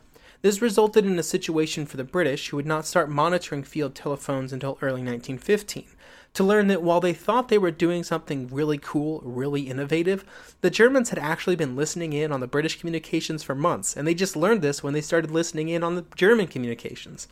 This 0.43 0.63
resulted 0.63 1.07
in 1.07 1.19
a 1.19 1.23
situation 1.23 1.87
for 1.87 1.97
the 1.97 2.05
British, 2.05 2.49
who 2.49 2.57
would 2.57 2.67
not 2.67 2.87
start 2.87 3.11
monitoring 3.11 3.63
field 3.63 3.95
telephones 3.95 4.53
until 4.53 4.79
early 4.83 5.03
1915, 5.03 5.87
to 6.35 6.45
learn 6.45 6.69
that 6.69 6.83
while 6.83 7.01
they 7.01 7.15
thought 7.15 7.49
they 7.49 7.57
were 7.57 7.71
doing 7.71 8.05
something 8.05 8.47
really 8.49 8.77
cool, 8.77 9.23
really 9.25 9.63
innovative, 9.63 10.25
the 10.61 10.71
Germans 10.71 11.09
had 11.09 11.19
actually 11.19 11.57
been 11.57 11.77
listening 11.77 12.13
in 12.13 12.31
on 12.31 12.41
the 12.41 12.47
British 12.47 12.79
communications 12.79 13.43
for 13.43 13.55
months, 13.55 13.97
and 13.97 14.07
they 14.07 14.15
just 14.15 14.37
learned 14.37 14.61
this 14.61 14.83
when 14.83 14.93
they 14.93 15.01
started 15.01 15.31
listening 15.31 15.71
in 15.71 15.83
on 15.83 15.95
the 15.95 16.05
German 16.15 16.47
communications. 16.47 17.27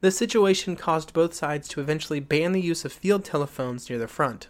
This 0.00 0.16
situation 0.16 0.76
caused 0.76 1.12
both 1.12 1.34
sides 1.34 1.68
to 1.68 1.80
eventually 1.80 2.20
ban 2.20 2.52
the 2.52 2.60
use 2.60 2.84
of 2.84 2.92
field 2.92 3.24
telephones 3.24 3.88
near 3.88 3.98
the 3.98 4.08
front. 4.08 4.48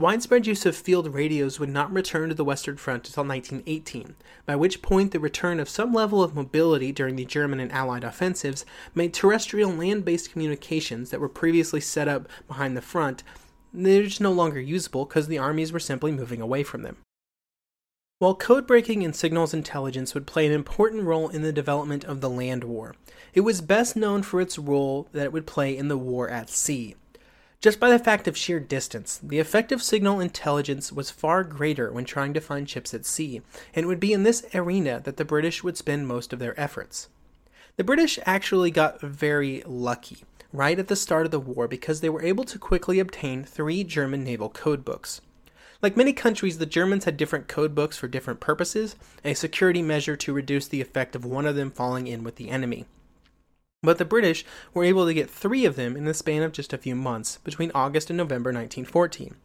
Widespread 0.00 0.46
use 0.46 0.66
of 0.66 0.74
field 0.74 1.14
radios 1.14 1.60
would 1.60 1.68
not 1.68 1.92
return 1.92 2.28
to 2.28 2.34
the 2.34 2.44
Western 2.44 2.76
Front 2.76 3.06
until 3.06 3.24
1918, 3.24 4.16
by 4.44 4.56
which 4.56 4.82
point 4.82 5.12
the 5.12 5.20
return 5.20 5.60
of 5.60 5.68
some 5.68 5.92
level 5.92 6.22
of 6.22 6.34
mobility 6.34 6.90
during 6.90 7.14
the 7.14 7.24
German 7.24 7.60
and 7.60 7.70
Allied 7.70 8.02
offensives 8.02 8.66
made 8.94 9.14
terrestrial 9.14 9.70
land 9.70 10.04
based 10.04 10.32
communications 10.32 11.10
that 11.10 11.20
were 11.20 11.28
previously 11.28 11.80
set 11.80 12.08
up 12.08 12.28
behind 12.48 12.76
the 12.76 12.82
front 12.82 13.22
they're 13.74 14.04
just 14.04 14.20
no 14.20 14.32
longer 14.32 14.60
usable 14.60 15.04
because 15.04 15.26
the 15.26 15.38
armies 15.38 15.72
were 15.72 15.80
simply 15.80 16.12
moving 16.12 16.40
away 16.40 16.62
from 16.62 16.82
them. 16.82 16.98
While 18.20 18.36
code 18.36 18.66
breaking 18.66 19.04
and 19.04 19.14
signals 19.14 19.52
intelligence 19.52 20.14
would 20.14 20.26
play 20.26 20.46
an 20.46 20.52
important 20.52 21.02
role 21.02 21.28
in 21.28 21.42
the 21.42 21.52
development 21.52 22.04
of 22.04 22.20
the 22.20 22.30
land 22.30 22.62
war, 22.62 22.94
it 23.34 23.40
was 23.40 23.60
best 23.60 23.96
known 23.96 24.22
for 24.22 24.40
its 24.40 24.58
role 24.58 25.08
that 25.12 25.24
it 25.24 25.32
would 25.32 25.46
play 25.46 25.76
in 25.76 25.88
the 25.88 25.98
war 25.98 26.30
at 26.30 26.48
sea. 26.48 26.94
Just 27.64 27.80
by 27.80 27.88
the 27.88 27.98
fact 27.98 28.28
of 28.28 28.36
sheer 28.36 28.60
distance, 28.60 29.18
the 29.22 29.38
effective 29.38 29.82
signal 29.82 30.20
intelligence 30.20 30.92
was 30.92 31.10
far 31.10 31.42
greater 31.42 31.90
when 31.90 32.04
trying 32.04 32.34
to 32.34 32.40
find 32.42 32.68
ships 32.68 32.92
at 32.92 33.06
sea, 33.06 33.40
and 33.72 33.84
it 33.84 33.86
would 33.86 34.00
be 34.00 34.12
in 34.12 34.22
this 34.22 34.44
arena 34.54 35.00
that 35.04 35.16
the 35.16 35.24
British 35.24 35.64
would 35.64 35.78
spend 35.78 36.06
most 36.06 36.34
of 36.34 36.38
their 36.40 36.60
efforts. 36.60 37.08
The 37.78 37.82
British 37.84 38.18
actually 38.26 38.70
got 38.70 39.00
very 39.00 39.62
lucky 39.64 40.24
right 40.52 40.78
at 40.78 40.88
the 40.88 40.94
start 40.94 41.24
of 41.24 41.30
the 41.30 41.40
war 41.40 41.66
because 41.66 42.02
they 42.02 42.10
were 42.10 42.22
able 42.22 42.44
to 42.44 42.58
quickly 42.58 42.98
obtain 42.98 43.44
three 43.44 43.82
German 43.82 44.22
naval 44.22 44.50
codebooks. 44.50 45.22
Like 45.80 45.96
many 45.96 46.12
countries, 46.12 46.58
the 46.58 46.66
Germans 46.66 47.06
had 47.06 47.16
different 47.16 47.48
codebooks 47.48 47.94
for 47.94 48.08
different 48.08 48.40
purposes, 48.40 48.94
a 49.24 49.32
security 49.32 49.80
measure 49.80 50.16
to 50.16 50.34
reduce 50.34 50.68
the 50.68 50.82
effect 50.82 51.16
of 51.16 51.24
one 51.24 51.46
of 51.46 51.56
them 51.56 51.70
falling 51.70 52.08
in 52.08 52.24
with 52.24 52.36
the 52.36 52.50
enemy. 52.50 52.84
But 53.84 53.98
the 53.98 54.06
British 54.06 54.46
were 54.72 54.82
able 54.82 55.04
to 55.04 55.12
get 55.12 55.28
three 55.28 55.66
of 55.66 55.76
them 55.76 55.94
in 55.94 56.06
the 56.06 56.14
span 56.14 56.42
of 56.42 56.52
just 56.52 56.72
a 56.72 56.78
few 56.78 56.94
months, 56.94 57.36
between 57.44 57.70
August 57.74 58.08
and 58.08 58.16
November 58.16 58.48
1914. 58.48 59.36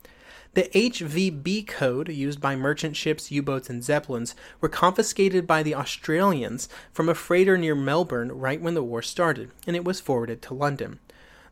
The 0.54 0.70
HVB 0.74 1.68
code 1.68 2.08
used 2.08 2.40
by 2.40 2.56
merchant 2.56 2.96
ships, 2.96 3.32
U 3.32 3.44
boats, 3.44 3.70
and 3.70 3.84
Zeppelins 3.84 4.36
were 4.62 4.70
confiscated 4.70 5.46
by 5.46 5.62
the 5.62 5.76
Australians 5.76 6.70
from 6.94 7.10
a 7.10 7.14
freighter 7.14 7.58
near 7.58 7.76
Melbourne 7.76 8.32
right 8.32 8.62
when 8.62 8.76
the 8.76 8.84
war 8.84 9.02
started, 9.02 9.52
and 9.68 9.76
it 9.76 9.84
was 9.84 10.00
forwarded 10.00 10.42
to 10.44 10.54
London. 10.54 11.00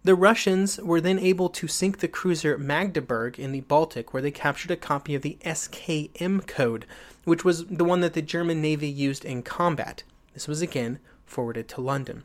The 0.04 0.16
Russians 0.16 0.78
were 0.78 1.02
then 1.02 1.20
able 1.20 1.50
to 1.50 1.68
sink 1.68 2.00
the 2.00 2.08
cruiser 2.08 2.58
Magdeburg 2.58 3.38
in 3.38 3.52
the 3.52 3.62
Baltic, 3.62 4.14
where 4.14 4.22
they 4.22 4.32
captured 4.32 4.72
a 4.72 4.78
copy 4.78 5.14
of 5.14 5.22
the 5.22 5.38
SKM 5.44 6.48
code, 6.48 6.86
which 7.26 7.44
was 7.44 7.66
the 7.66 7.84
one 7.84 8.00
that 8.00 8.14
the 8.14 8.22
German 8.22 8.62
Navy 8.62 8.88
used 8.88 9.26
in 9.26 9.44
combat. 9.44 10.04
This 10.34 10.48
was 10.48 10.62
again 10.62 11.00
forwarded 11.26 11.68
to 11.68 11.82
London. 11.82 12.24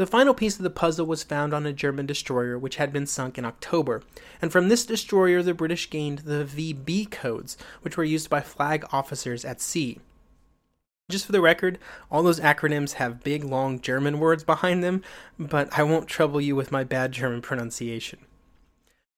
The 0.00 0.06
final 0.06 0.32
piece 0.32 0.56
of 0.56 0.62
the 0.62 0.70
puzzle 0.70 1.04
was 1.04 1.22
found 1.22 1.52
on 1.52 1.66
a 1.66 1.74
German 1.74 2.06
destroyer 2.06 2.58
which 2.58 2.76
had 2.76 2.90
been 2.90 3.06
sunk 3.06 3.36
in 3.36 3.44
October, 3.44 4.02
and 4.40 4.50
from 4.50 4.70
this 4.70 4.86
destroyer 4.86 5.42
the 5.42 5.52
British 5.52 5.90
gained 5.90 6.20
the 6.20 6.42
VB 6.42 7.10
codes, 7.10 7.58
which 7.82 7.98
were 7.98 8.04
used 8.04 8.30
by 8.30 8.40
flag 8.40 8.86
officers 8.92 9.44
at 9.44 9.60
sea. 9.60 9.98
Just 11.10 11.26
for 11.26 11.32
the 11.32 11.40
record, 11.42 11.78
all 12.10 12.22
those 12.22 12.40
acronyms 12.40 12.94
have 12.94 13.22
big 13.22 13.44
long 13.44 13.78
German 13.78 14.18
words 14.18 14.42
behind 14.42 14.82
them, 14.82 15.02
but 15.38 15.68
I 15.78 15.82
won't 15.82 16.08
trouble 16.08 16.40
you 16.40 16.56
with 16.56 16.72
my 16.72 16.82
bad 16.82 17.12
German 17.12 17.42
pronunciation. 17.42 18.20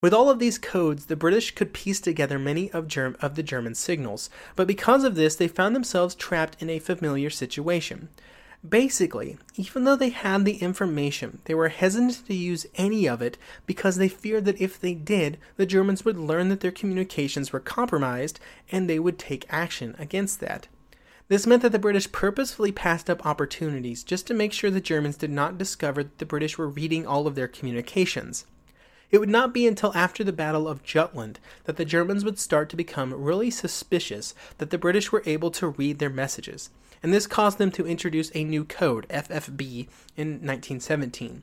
With 0.02 0.12
all 0.12 0.28
of 0.28 0.40
these 0.40 0.58
codes, 0.58 1.06
the 1.06 1.14
British 1.14 1.52
could 1.52 1.72
piece 1.72 2.00
together 2.00 2.40
many 2.40 2.72
of, 2.72 2.88
Germ- 2.88 3.16
of 3.20 3.36
the 3.36 3.44
German 3.44 3.76
signals, 3.76 4.30
but 4.56 4.66
because 4.66 5.04
of 5.04 5.14
this, 5.14 5.36
they 5.36 5.46
found 5.46 5.76
themselves 5.76 6.16
trapped 6.16 6.60
in 6.60 6.68
a 6.68 6.80
familiar 6.80 7.30
situation. 7.30 8.08
Basically, 8.68 9.38
even 9.56 9.82
though 9.82 9.96
they 9.96 10.10
had 10.10 10.44
the 10.44 10.58
information, 10.58 11.40
they 11.46 11.54
were 11.54 11.68
hesitant 11.68 12.24
to 12.26 12.34
use 12.34 12.64
any 12.76 13.08
of 13.08 13.20
it 13.20 13.36
because 13.66 13.96
they 13.96 14.08
feared 14.08 14.44
that 14.44 14.60
if 14.60 14.78
they 14.78 14.94
did, 14.94 15.38
the 15.56 15.66
Germans 15.66 16.04
would 16.04 16.16
learn 16.16 16.48
that 16.48 16.60
their 16.60 16.70
communications 16.70 17.52
were 17.52 17.58
compromised 17.58 18.38
and 18.70 18.88
they 18.88 19.00
would 19.00 19.18
take 19.18 19.52
action 19.52 19.96
against 19.98 20.38
that. 20.40 20.68
This 21.26 21.44
meant 21.44 21.62
that 21.62 21.72
the 21.72 21.78
British 21.78 22.12
purposefully 22.12 22.70
passed 22.70 23.10
up 23.10 23.26
opportunities 23.26 24.04
just 24.04 24.28
to 24.28 24.34
make 24.34 24.52
sure 24.52 24.70
the 24.70 24.80
Germans 24.80 25.16
did 25.16 25.30
not 25.30 25.58
discover 25.58 26.04
that 26.04 26.18
the 26.18 26.26
British 26.26 26.56
were 26.56 26.68
reading 26.68 27.04
all 27.04 27.26
of 27.26 27.34
their 27.34 27.48
communications. 27.48 28.44
It 29.10 29.18
would 29.18 29.28
not 29.28 29.52
be 29.52 29.66
until 29.66 29.92
after 29.94 30.22
the 30.22 30.32
Battle 30.32 30.68
of 30.68 30.84
Jutland 30.84 31.40
that 31.64 31.76
the 31.76 31.84
Germans 31.84 32.24
would 32.24 32.38
start 32.38 32.68
to 32.70 32.76
become 32.76 33.12
really 33.12 33.50
suspicious 33.50 34.34
that 34.58 34.70
the 34.70 34.78
British 34.78 35.10
were 35.10 35.22
able 35.26 35.50
to 35.52 35.68
read 35.68 35.98
their 35.98 36.10
messages, 36.10 36.70
and 37.02 37.12
this 37.12 37.26
caused 37.26 37.58
them 37.58 37.70
to 37.72 37.86
introduce 37.86 38.30
a 38.34 38.44
new 38.44 38.64
code, 38.64 39.06
FFB, 39.08 39.88
in 40.16 40.28
1917. 40.32 41.42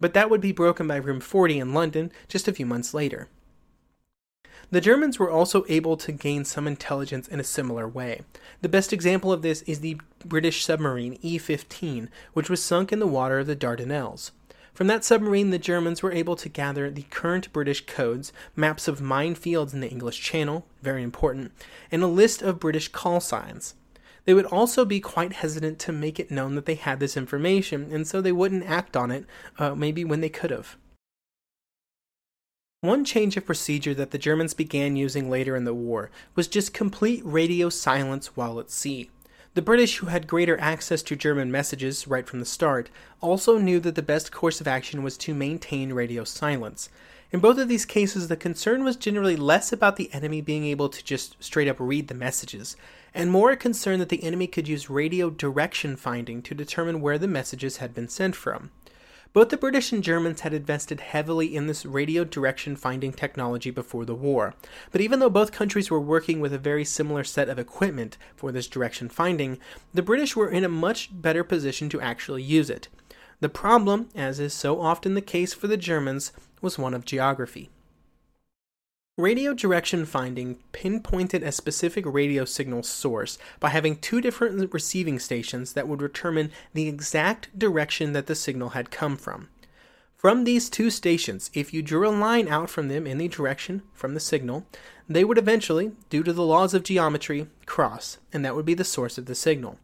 But 0.00 0.14
that 0.14 0.30
would 0.30 0.40
be 0.40 0.52
broken 0.52 0.88
by 0.88 0.96
Room 0.96 1.20
40 1.20 1.58
in 1.58 1.74
London 1.74 2.10
just 2.28 2.48
a 2.48 2.52
few 2.52 2.66
months 2.66 2.92
later. 2.92 3.28
The 4.70 4.80
Germans 4.80 5.18
were 5.18 5.30
also 5.30 5.64
able 5.68 5.96
to 5.98 6.12
gain 6.12 6.44
some 6.44 6.66
intelligence 6.66 7.28
in 7.28 7.38
a 7.38 7.44
similar 7.44 7.86
way. 7.86 8.22
The 8.62 8.68
best 8.68 8.92
example 8.92 9.30
of 9.30 9.42
this 9.42 9.62
is 9.62 9.80
the 9.80 10.00
British 10.24 10.64
submarine 10.64 11.18
E 11.20 11.36
15, 11.36 12.08
which 12.32 12.48
was 12.48 12.62
sunk 12.62 12.90
in 12.90 12.98
the 12.98 13.06
water 13.06 13.40
of 13.40 13.46
the 13.46 13.54
Dardanelles. 13.56 14.30
From 14.72 14.86
that 14.86 15.04
submarine, 15.04 15.50
the 15.50 15.58
Germans 15.58 16.02
were 16.02 16.12
able 16.12 16.36
to 16.36 16.48
gather 16.48 16.90
the 16.90 17.02
current 17.02 17.52
British 17.52 17.84
codes, 17.84 18.32
maps 18.56 18.88
of 18.88 19.00
minefields 19.00 19.74
in 19.74 19.80
the 19.80 19.90
English 19.90 20.22
Channel, 20.22 20.64
very 20.80 21.02
important, 21.02 21.52
and 21.90 22.02
a 22.02 22.06
list 22.06 22.40
of 22.40 22.58
British 22.58 22.88
call 22.88 23.20
signs. 23.20 23.74
They 24.24 24.34
would 24.34 24.46
also 24.46 24.84
be 24.84 25.00
quite 25.00 25.32
hesitant 25.32 25.78
to 25.80 25.92
make 25.92 26.20
it 26.20 26.30
known 26.30 26.54
that 26.54 26.66
they 26.66 26.76
had 26.76 27.00
this 27.00 27.16
information, 27.16 27.90
and 27.92 28.06
so 28.06 28.20
they 28.20 28.32
wouldn't 28.32 28.66
act 28.66 28.96
on 28.96 29.10
it, 29.10 29.24
uh, 29.58 29.74
maybe 29.74 30.04
when 30.04 30.20
they 30.20 30.28
could 30.28 30.50
have. 30.50 30.76
One 32.82 33.04
change 33.04 33.36
of 33.36 33.46
procedure 33.46 33.94
that 33.94 34.10
the 34.10 34.18
Germans 34.18 34.54
began 34.54 34.96
using 34.96 35.30
later 35.30 35.54
in 35.54 35.64
the 35.64 35.74
war 35.74 36.10
was 36.34 36.48
just 36.48 36.74
complete 36.74 37.22
radio 37.24 37.68
silence 37.68 38.36
while 38.36 38.58
at 38.58 38.72
sea. 38.72 39.08
The 39.54 39.62
British, 39.62 39.98
who 39.98 40.06
had 40.06 40.26
greater 40.26 40.58
access 40.58 41.02
to 41.02 41.14
German 41.14 41.52
messages 41.52 42.08
right 42.08 42.26
from 42.26 42.40
the 42.40 42.46
start, 42.46 42.90
also 43.20 43.58
knew 43.58 43.78
that 43.80 43.94
the 43.94 44.02
best 44.02 44.32
course 44.32 44.60
of 44.60 44.66
action 44.66 45.02
was 45.02 45.16
to 45.18 45.34
maintain 45.34 45.92
radio 45.92 46.24
silence. 46.24 46.88
In 47.32 47.40
both 47.40 47.56
of 47.56 47.66
these 47.66 47.86
cases, 47.86 48.28
the 48.28 48.36
concern 48.36 48.84
was 48.84 48.94
generally 48.94 49.36
less 49.36 49.72
about 49.72 49.96
the 49.96 50.12
enemy 50.12 50.42
being 50.42 50.66
able 50.66 50.90
to 50.90 51.02
just 51.02 51.42
straight 51.42 51.66
up 51.66 51.78
read 51.78 52.08
the 52.08 52.14
messages, 52.14 52.76
and 53.14 53.30
more 53.30 53.50
a 53.50 53.56
concern 53.56 54.00
that 54.00 54.10
the 54.10 54.22
enemy 54.22 54.46
could 54.46 54.68
use 54.68 54.90
radio 54.90 55.30
direction 55.30 55.96
finding 55.96 56.42
to 56.42 56.54
determine 56.54 57.00
where 57.00 57.16
the 57.16 57.26
messages 57.26 57.78
had 57.78 57.94
been 57.94 58.06
sent 58.06 58.36
from. 58.36 58.70
Both 59.32 59.48
the 59.48 59.56
British 59.56 59.92
and 59.92 60.04
Germans 60.04 60.42
had 60.42 60.52
invested 60.52 61.00
heavily 61.00 61.56
in 61.56 61.68
this 61.68 61.86
radio 61.86 62.22
direction 62.22 62.76
finding 62.76 63.14
technology 63.14 63.70
before 63.70 64.04
the 64.04 64.14
war, 64.14 64.54
but 64.90 65.00
even 65.00 65.18
though 65.18 65.30
both 65.30 65.52
countries 65.52 65.90
were 65.90 65.98
working 65.98 66.38
with 66.38 66.52
a 66.52 66.58
very 66.58 66.84
similar 66.84 67.24
set 67.24 67.48
of 67.48 67.58
equipment 67.58 68.18
for 68.36 68.52
this 68.52 68.68
direction 68.68 69.08
finding, 69.08 69.58
the 69.94 70.02
British 70.02 70.36
were 70.36 70.50
in 70.50 70.64
a 70.64 70.68
much 70.68 71.08
better 71.10 71.44
position 71.44 71.88
to 71.88 72.00
actually 72.02 72.42
use 72.42 72.68
it. 72.68 72.88
The 73.40 73.48
problem, 73.48 74.10
as 74.14 74.38
is 74.38 74.52
so 74.52 74.82
often 74.82 75.14
the 75.14 75.22
case 75.22 75.54
for 75.54 75.66
the 75.66 75.78
Germans, 75.78 76.32
was 76.62 76.78
one 76.78 76.94
of 76.94 77.04
geography. 77.04 77.68
Radio 79.18 79.52
direction 79.52 80.06
finding 80.06 80.56
pinpointed 80.72 81.42
a 81.42 81.52
specific 81.52 82.06
radio 82.06 82.46
signal 82.46 82.82
source 82.82 83.36
by 83.60 83.68
having 83.68 83.96
two 83.96 84.22
different 84.22 84.72
receiving 84.72 85.18
stations 85.18 85.74
that 85.74 85.86
would 85.86 85.98
determine 85.98 86.50
the 86.72 86.88
exact 86.88 87.58
direction 87.58 88.14
that 88.14 88.26
the 88.26 88.34
signal 88.34 88.70
had 88.70 88.90
come 88.90 89.18
from. 89.18 89.50
From 90.16 90.44
these 90.44 90.70
two 90.70 90.88
stations, 90.88 91.50
if 91.52 91.74
you 91.74 91.82
drew 91.82 92.08
a 92.08 92.10
line 92.10 92.48
out 92.48 92.70
from 92.70 92.88
them 92.88 93.06
in 93.06 93.18
the 93.18 93.28
direction 93.28 93.82
from 93.92 94.14
the 94.14 94.20
signal, 94.20 94.64
they 95.08 95.24
would 95.24 95.36
eventually, 95.36 95.92
due 96.08 96.22
to 96.22 96.32
the 96.32 96.44
laws 96.44 96.72
of 96.72 96.84
geometry, 96.84 97.48
cross, 97.66 98.18
and 98.32 98.44
that 98.44 98.54
would 98.54 98.64
be 98.64 98.72
the 98.72 98.84
source 98.84 99.18
of 99.18 99.26
the 99.26 99.34
signal. 99.34 99.78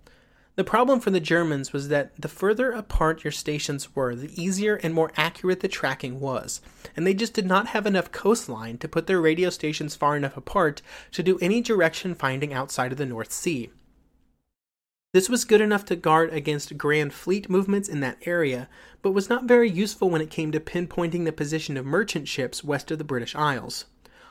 The 0.59 0.65
problem 0.65 0.99
for 0.99 1.13
the 1.13 1.21
Germans 1.21 1.73
was 1.73 1.87
that 1.87 2.21
the 2.21 2.27
further 2.27 2.73
apart 2.73 3.23
your 3.23 3.31
stations 3.31 3.95
were, 3.95 4.17
the 4.17 4.43
easier 4.43 4.75
and 4.75 4.93
more 4.93 5.13
accurate 5.17 5.61
the 5.61 5.69
tracking 5.69 6.19
was, 6.19 6.61
and 6.97 7.07
they 7.07 7.15
just 7.15 7.33
did 7.33 7.47
not 7.47 7.69
have 7.69 7.87
enough 7.87 8.11
coastline 8.11 8.77
to 8.79 8.89
put 8.89 9.07
their 9.07 9.21
radio 9.21 9.51
stations 9.51 9.95
far 9.95 10.17
enough 10.17 10.37
apart 10.37 10.83
to 11.13 11.23
do 11.23 11.39
any 11.39 11.61
direction 11.61 12.13
finding 12.13 12.53
outside 12.53 12.91
of 12.91 12.99
the 12.99 13.07
North 13.07 13.31
Sea. 13.31 13.71
This 15.13 15.29
was 15.29 15.45
good 15.45 15.61
enough 15.61 15.85
to 15.85 15.95
guard 15.95 16.33
against 16.33 16.77
grand 16.77 17.13
fleet 17.13 17.49
movements 17.49 17.89
in 17.89 18.01
that 18.01 18.19
area, 18.27 18.69
but 19.01 19.13
was 19.13 19.29
not 19.29 19.45
very 19.45 19.71
useful 19.71 20.11
when 20.11 20.21
it 20.21 20.29
came 20.29 20.51
to 20.51 20.59
pinpointing 20.59 21.25
the 21.25 21.31
position 21.31 21.77
of 21.77 21.87
merchant 21.87 22.27
ships 22.27 22.65
west 22.65 22.91
of 22.91 22.99
the 22.99 23.05
British 23.05 23.37
Isles. 23.37 23.85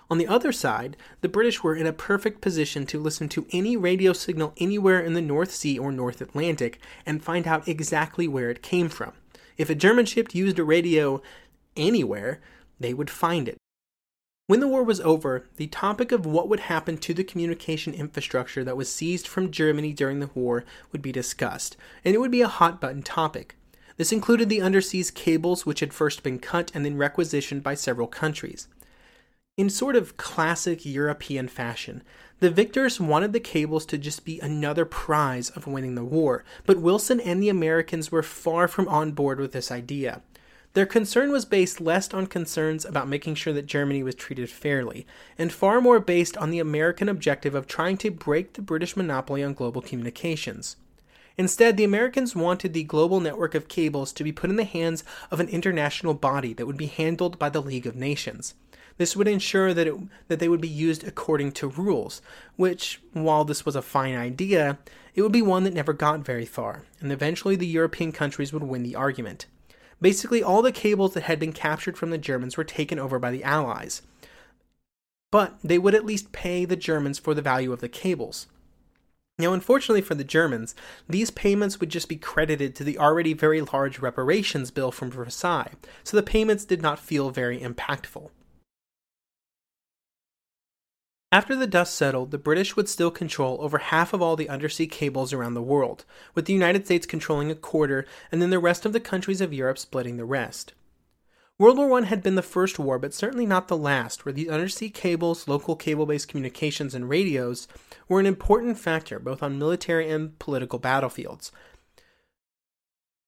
On 0.10 0.17
the 0.17 0.28
other 0.28 0.52
side, 0.52 0.96
the 1.22 1.28
British 1.28 1.63
were 1.63 1.76
in 1.76 1.86
a 1.86 1.93
perfect 1.93 2.39
position 2.39 2.86
to 2.86 3.00
listen 3.00 3.28
to 3.30 3.46
any 3.52 3.76
radio 3.76 4.13
signal 4.13 4.54
anywhere 4.58 5.02
in 5.02 5.13
the 5.13 5.22
North 5.22 5.52
Sea 5.52 5.78
or 5.78 5.91
North 5.91 6.22
Atlantic 6.22 6.80
and 7.06 7.24
find 7.24 7.46
out 7.46 7.67
exactly 7.67 8.28
where 8.28 8.50
it 8.50 8.62
came 8.62 8.88
from. 8.88 9.12
If 9.58 9.70
a 9.70 9.76
German 9.76 10.06
ship 10.06 10.34
used 10.34 10.60
a 10.60 10.63
radio 10.63 11.22
anywhere, 11.76 12.39
they 12.80 12.93
would 12.93 13.10
find 13.10 13.50
it. 13.50 13.58
When 14.46 14.62
the 14.62 14.67
war 14.67 14.82
was 14.82 15.02
over, 15.02 15.46
the 15.58 15.67
topic 15.67 16.13
of 16.13 16.26
what 16.26 16.48
would 16.48 16.62
happen 16.62 16.98
to 17.00 17.13
the 17.13 17.26
communication 17.26 17.93
infrastructure 17.93 18.63
that 18.63 18.78
was 18.78 18.89
seized 18.89 19.28
from 19.28 19.52
Germany 19.52 19.91
during 19.91 20.22
the 20.22 20.30
war 20.34 20.63
would 20.93 21.02
be 21.02 21.12
discussed, 21.12 21.76
and 22.06 22.15
it 22.15 22.20
would 22.20 22.32
be 22.32 22.41
a 22.41 22.48
hot 22.48 22.80
button 22.80 23.04
topic. 23.04 23.58
This 23.98 24.13
included 24.13 24.48
the 24.48 24.60
underseas 24.60 25.13
cables, 25.13 25.65
which 25.65 25.82
had 25.82 25.91
first 25.91 26.24
been 26.24 26.39
cut 26.39 26.72
and 26.74 26.86
then 26.86 26.96
requisitioned 26.96 27.62
by 27.62 27.74
several 27.74 28.08
countries. 28.08 28.70
In 29.58 29.72
sort 29.72 29.96
of 29.96 30.17
classic 30.17 30.86
European 30.86 31.48
fashion, 31.48 32.04
the 32.41 32.52
victors 32.52 33.02
wanted 33.02 33.34
the 33.34 33.39
cables 33.39 33.88
to 33.88 33.98
just 33.98 34.24
be 34.24 34.39
another 34.39 34.86
prize 34.86 35.50
of 35.50 35.65
winning 35.65 35.96
the 35.96 36.04
war, 36.04 36.46
but 36.67 36.78
Wilson 36.78 37.20
and 37.20 37.41
the 37.41 37.50
Americans 37.50 38.12
were 38.12 38.22
far 38.22 38.67
from 38.67 38.88
on 38.88 39.13
board 39.13 39.39
with 39.39 39.54
this 39.54 39.72
idea. 39.72 40.22
Their 40.74 40.86
concern 40.86 41.32
was 41.32 41.43
based 41.43 41.82
less 41.82 42.13
on 42.13 42.28
concerns 42.28 42.86
about 42.86 43.08
making 43.08 43.34
sure 43.34 43.52
that 43.54 43.65
Germany 43.65 44.04
was 44.04 44.13
treated 44.13 44.48
fairly, 44.52 45.08
and 45.39 45.52
far 45.52 45.82
more 45.82 46.00
based 46.00 46.38
on 46.38 46.52
the 46.52 46.60
American 46.60 47.10
objective 47.10 47.56
of 47.56 47.65
trying 47.65 47.98
to 47.98 48.12
break 48.12 48.54
the 48.54 48.62
British 48.62 48.96
monopoly 48.96 49.43
on 49.43 49.56
global 49.56 49.82
communications. 49.82 50.76
Instead, 51.36 51.78
the 51.78 51.84
Americans 51.84 52.36
wanted 52.36 52.74
the 52.74 52.84
global 52.84 53.20
network 53.20 53.56
of 53.56 53.67
cables 53.67 54.13
to 54.13 54.24
be 54.24 54.32
put 54.32 54.52
in 54.52 54.56
the 54.56 54.63
hands 54.65 55.04
of 55.32 55.39
an 55.39 55.50
international 55.50 56.13
body 56.13 56.54
that 56.54 56.67
would 56.67 56.78
be 56.78 56.86
handled 56.86 57.39
by 57.39 57.50
the 57.50 57.62
League 57.62 57.88
of 57.88 57.96
Nations. 57.96 58.54
This 58.97 59.15
would 59.15 59.27
ensure 59.27 59.73
that, 59.73 59.88
it, 59.88 59.95
that 60.27 60.39
they 60.39 60.49
would 60.49 60.62
be 60.62 60.67
used 60.67 61.07
according 61.07 61.51
to 61.53 61.67
rules, 61.67 62.21
which, 62.55 63.01
while 63.13 63.43
this 63.43 63.65
was 63.65 63.75
a 63.75 63.81
fine 63.81 64.15
idea, 64.15 64.79
it 65.13 65.21
would 65.21 65.31
be 65.31 65.41
one 65.41 65.63
that 65.63 65.73
never 65.73 65.93
got 65.93 66.19
very 66.19 66.45
far, 66.45 66.83
and 66.99 67.12
eventually 67.12 67.55
the 67.55 67.67
European 67.67 68.12
countries 68.12 68.51
would 68.53 68.63
win 68.63 68.83
the 68.83 68.95
argument. 68.95 69.45
Basically, 70.01 70.43
all 70.43 70.62
the 70.62 70.71
cables 70.71 71.13
that 71.13 71.23
had 71.23 71.39
been 71.39 71.53
captured 71.53 71.97
from 71.97 72.12
the 72.12 72.17
Germans 72.17 72.57
were 72.57 72.63
taken 72.63 72.99
over 72.99 73.17
by 73.17 73.31
the 73.31 73.43
Allies. 73.43 74.03
But 75.31 75.57
they 75.63 75.77
would 75.77 75.95
at 75.95 76.05
least 76.05 76.31
pay 76.31 76.65
the 76.65 76.75
Germans 76.75 77.19
for 77.19 77.33
the 77.33 77.41
value 77.41 77.73
of 77.73 77.81
the 77.81 77.89
cables. 77.89 78.47
Now, 79.39 79.53
unfortunately 79.53 80.01
for 80.01 80.15
the 80.15 80.23
Germans, 80.23 80.73
these 81.07 81.29
payments 81.29 81.79
would 81.79 81.89
just 81.89 82.10
be 82.10 82.15
credited 82.15 82.75
to 82.75 82.83
the 82.83 82.97
already 82.97 83.33
very 83.33 83.62
large 83.62 83.99
reparations 83.99 84.71
bill 84.71 84.91
from 84.91 85.12
Versailles, 85.12 85.73
so 86.03 86.17
the 86.17 86.23
payments 86.23 86.65
did 86.65 86.81
not 86.81 86.99
feel 86.99 87.29
very 87.29 87.60
impactful. 87.60 88.29
After 91.29 91.57
the 91.57 91.67
dust 91.67 91.95
settled, 91.95 92.31
the 92.31 92.37
British 92.37 92.77
would 92.77 92.87
still 92.87 93.11
control 93.11 93.57
over 93.59 93.79
half 93.79 94.13
of 94.13 94.21
all 94.21 94.37
the 94.37 94.47
undersea 94.47 94.87
cables 94.87 95.33
around 95.33 95.55
the 95.55 95.61
world, 95.61 96.05
with 96.33 96.45
the 96.45 96.53
United 96.53 96.85
States 96.85 97.05
controlling 97.05 97.51
a 97.51 97.55
quarter 97.55 98.05
and 98.31 98.41
then 98.41 98.49
the 98.49 98.59
rest 98.59 98.85
of 98.85 98.93
the 98.93 99.01
countries 99.01 99.41
of 99.41 99.53
Europe 99.53 99.77
splitting 99.77 100.15
the 100.15 100.23
rest. 100.23 100.73
World 101.59 101.77
War 101.79 101.99
I 101.99 102.05
had 102.05 102.23
been 102.23 102.35
the 102.35 102.41
first 102.41 102.79
war, 102.79 102.97
but 102.97 103.13
certainly 103.13 103.45
not 103.45 103.67
the 103.67 103.75
last, 103.75 104.23
where 104.23 104.31
these 104.31 104.47
undersea 104.47 104.89
cables, 104.89 105.49
local 105.49 105.75
cable 105.75 106.05
based 106.05 106.29
communications, 106.29 106.95
and 106.95 107.09
radios 107.09 107.67
were 108.07 108.21
an 108.21 108.25
important 108.25 108.77
factor 108.77 109.19
both 109.19 109.43
on 109.43 109.59
military 109.59 110.09
and 110.09 110.39
political 110.39 110.79
battlefields, 110.79 111.51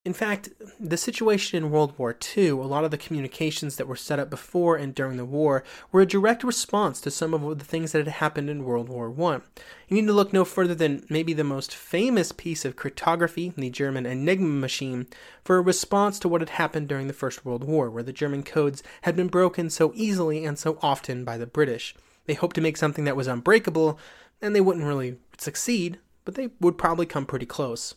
in 0.10 0.14
fact, 0.14 0.50
the 0.80 0.98
situation 0.98 1.56
in 1.64 1.70
World 1.70 1.94
War 2.00 2.18
II, 2.36 2.50
a 2.50 2.56
lot 2.56 2.84
of 2.84 2.90
the 2.90 2.98
communications 2.98 3.76
that 3.76 3.88
were 3.88 3.96
set 3.96 4.18
up 4.18 4.32
before 4.32 4.76
and 4.76 4.96
during 4.96 5.18
the 5.18 5.24
war, 5.24 5.64
were 5.92 6.02
a 6.02 6.08
direct 6.08 6.44
response 6.44 7.00
to 7.02 7.12
some 7.12 7.32
of 7.32 7.60
the 7.60 7.64
things 7.64 7.92
that 7.92 8.00
had 8.00 8.16
happened 8.16 8.50
in 8.50 8.64
World 8.64 8.90
War 8.90 9.14
I. 9.22 9.42
You 9.88 9.98
need 9.98 10.08
to 10.08 10.14
look 10.14 10.34
no 10.34 10.46
further 10.46 10.74
than 10.74 11.06
maybe 11.12 11.32
the 11.34 11.44
most 11.44 11.76
famous 11.76 12.32
piece 12.32 12.66
of 12.66 12.76
cryptography, 12.76 13.54
the 13.56 13.70
German 13.70 14.08
Enigma 14.08 14.48
machine, 14.48 15.06
for 15.44 15.58
a 15.58 15.62
response 15.62 16.18
to 16.20 16.28
what 16.28 16.42
had 16.42 16.50
happened 16.50 16.88
during 16.88 17.06
the 17.06 17.14
First 17.14 17.46
World 17.46 17.64
War, 17.64 17.92
where 17.92 18.02
the 18.02 18.12
German 18.12 18.42
codes 18.42 18.82
had 19.04 19.16
been 19.16 19.28
broken 19.28 19.70
so 19.70 19.92
easily 19.94 20.44
and 20.44 20.58
so 20.58 20.80
often 20.82 21.24
by 21.24 21.38
the 21.38 21.46
British. 21.46 21.94
They 22.26 22.34
hoped 22.34 22.56
to 22.56 22.62
make 22.62 22.78
something 22.78 23.06
that 23.06 23.16
was 23.16 23.28
unbreakable, 23.28 24.00
and 24.42 24.56
they 24.56 24.62
wouldn't 24.62 24.88
really 24.88 25.18
succeed, 25.38 26.00
but 26.26 26.34
they 26.34 26.50
would 26.60 26.80
probably 26.80 27.06
come 27.06 27.28
pretty 27.28 27.46
close. 27.46 27.94